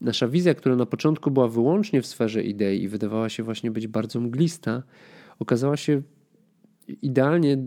Nasza 0.02 0.28
wizja, 0.28 0.54
która 0.54 0.76
na 0.76 0.86
początku 0.86 1.32
była 1.32 1.48
wyłącznie 1.48 2.02
w 2.02 2.08
sferze 2.08 2.44
idei 2.44 2.84
i 2.84 2.88
wydawała 2.88 3.30
się 3.30 3.44
właśnie 3.44 3.72
być 3.72 3.88
bardzo 3.88 4.20
mglista, 4.20 4.84
okazała 5.40 5.78
się 5.78 6.02
idealnie, 7.02 7.58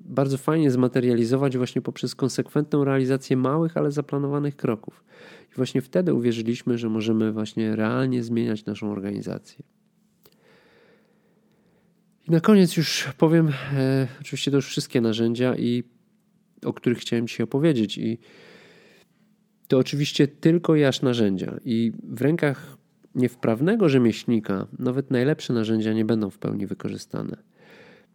bardzo 0.00 0.38
fajnie 0.38 0.70
zmaterializować 0.70 1.56
właśnie 1.56 1.82
poprzez 1.82 2.14
konsekwentną 2.14 2.84
realizację 2.84 3.36
małych, 3.36 3.76
ale 3.76 3.90
zaplanowanych 3.90 4.56
kroków. 4.56 5.04
I 5.52 5.54
właśnie 5.56 5.82
wtedy 5.82 6.14
uwierzyliśmy, 6.14 6.78
że 6.78 6.88
możemy 6.88 7.32
właśnie 7.32 7.76
realnie 7.76 8.22
zmieniać 8.22 8.64
naszą 8.64 8.92
organizację. 8.92 9.64
I 12.28 12.30
na 12.30 12.40
koniec 12.40 12.76
już 12.76 13.08
powiem, 13.18 13.48
e, 13.74 14.08
oczywiście 14.20 14.50
to 14.50 14.56
już 14.56 14.66
wszystkie 14.66 15.00
narzędzia, 15.00 15.56
i, 15.56 15.84
o 16.64 16.72
których 16.72 16.98
chciałem 16.98 17.26
dzisiaj 17.26 17.44
opowiedzieć. 17.44 17.98
I 17.98 18.18
to 19.68 19.78
oczywiście 19.78 20.28
tylko 20.28 20.76
jaż 20.76 21.02
narzędzia. 21.02 21.60
I 21.64 21.92
w 22.04 22.22
rękach 22.22 22.76
niewprawnego 23.14 23.88
rzemieślnika 23.88 24.66
nawet 24.78 25.10
najlepsze 25.10 25.52
narzędzia 25.52 25.92
nie 25.92 26.04
będą 26.04 26.30
w 26.30 26.38
pełni 26.38 26.66
wykorzystane. 26.66 27.36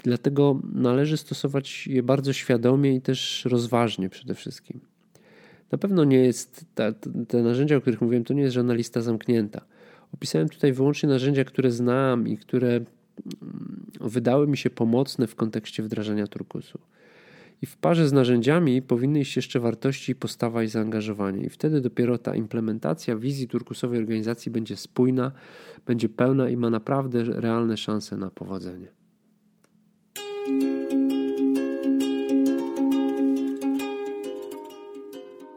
Dlatego 0.03 0.59
należy 0.73 1.17
stosować 1.17 1.87
je 1.87 2.03
bardzo 2.03 2.33
świadomie 2.33 2.95
i 2.95 3.01
też 3.01 3.45
rozważnie 3.45 4.09
przede 4.09 4.35
wszystkim. 4.35 4.79
Na 5.71 5.77
pewno 5.77 6.03
nie 6.03 6.17
jest, 6.17 6.65
ta, 6.75 6.91
te 7.27 7.43
narzędzia, 7.43 7.75
o 7.75 7.81
których 7.81 8.01
mówiłem, 8.01 8.23
to 8.23 8.33
nie 8.33 8.41
jest 8.41 8.53
żadna 8.53 8.73
lista 8.73 9.01
zamknięta. 9.01 9.61
Opisałem 10.13 10.49
tutaj 10.49 10.73
wyłącznie 10.73 11.09
narzędzia, 11.09 11.43
które 11.43 11.71
znam 11.71 12.27
i 12.27 12.37
które 12.37 12.69
mm, 12.69 12.85
wydały 14.01 14.47
mi 14.47 14.57
się 14.57 14.69
pomocne 14.69 15.27
w 15.27 15.35
kontekście 15.35 15.83
wdrażania 15.83 16.27
turkusu. 16.27 16.79
I 17.63 17.65
w 17.65 17.77
parze 17.77 18.07
z 18.07 18.13
narzędziami 18.13 18.81
powinny 18.81 19.19
iść 19.19 19.35
jeszcze 19.35 19.59
wartości, 19.59 20.15
postawa 20.15 20.63
i 20.63 20.67
zaangażowanie. 20.67 21.43
I 21.45 21.49
wtedy 21.49 21.81
dopiero 21.81 22.17
ta 22.17 22.35
implementacja 22.35 23.15
wizji 23.15 23.47
turkusowej 23.47 23.99
organizacji 23.99 24.51
będzie 24.51 24.77
spójna, 24.77 25.31
będzie 25.85 26.09
pełna 26.09 26.49
i 26.49 26.57
ma 26.57 26.69
naprawdę 26.69 27.23
realne 27.23 27.77
szanse 27.77 28.17
na 28.17 28.29
powodzenie. 28.29 28.87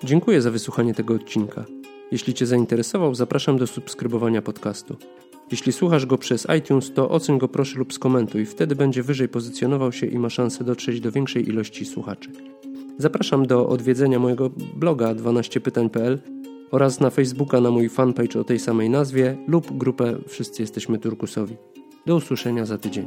Dziękuję 0.05 0.43
za 0.43 0.51
wysłuchanie 0.51 0.95
tego 0.95 1.15
odcinka. 1.15 1.65
Jeśli 2.13 2.35
Cię 2.35 2.47
zainteresował, 2.47 3.15
zapraszam 3.15 3.59
do 3.59 3.67
subskrybowania 3.67 4.43
podcastu. 4.43 4.97
Jeśli 5.51 5.73
słuchasz 5.73 6.07
go 6.07 6.19
przez 6.19 6.47
iTunes, 6.59 6.93
to 6.93 7.11
oceń 7.11 7.39
go 7.39 7.49
proszę 7.49 7.79
lub 7.79 7.93
skomentuj, 7.93 8.47
wtedy 8.47 8.77
będzie 8.77 9.03
wyżej 9.03 9.29
pozycjonował 9.29 9.93
się 9.93 10.07
i 10.07 10.19
ma 10.19 10.31
szansę 10.31 10.65
dotrzeć 10.65 11.01
do 11.01 11.13
większej 11.13 11.49
ilości 11.49 11.85
słuchaczy. 11.85 12.31
Zapraszam 12.99 13.47
do 13.47 13.69
odwiedzenia 13.69 14.19
mojego 14.19 14.51
bloga 14.75 15.15
12pytań.pl 15.15 16.19
oraz 16.71 17.01
na 17.01 17.11
Facebooka 17.11 17.61
na 17.61 17.71
mój 17.71 17.89
fanpage 17.89 18.41
o 18.41 18.45
tej 18.45 18.59
samej 18.59 18.91
nazwie 18.91 19.37
lub 19.49 19.79
grupę 19.79 20.17
Wszyscy 20.29 20.63
Jesteśmy 20.63 20.99
Turkusowi. 20.99 21.57
Do 22.07 22.17
usłyszenia 22.17 22.67
za 22.67 22.79
tydzień. 22.79 23.07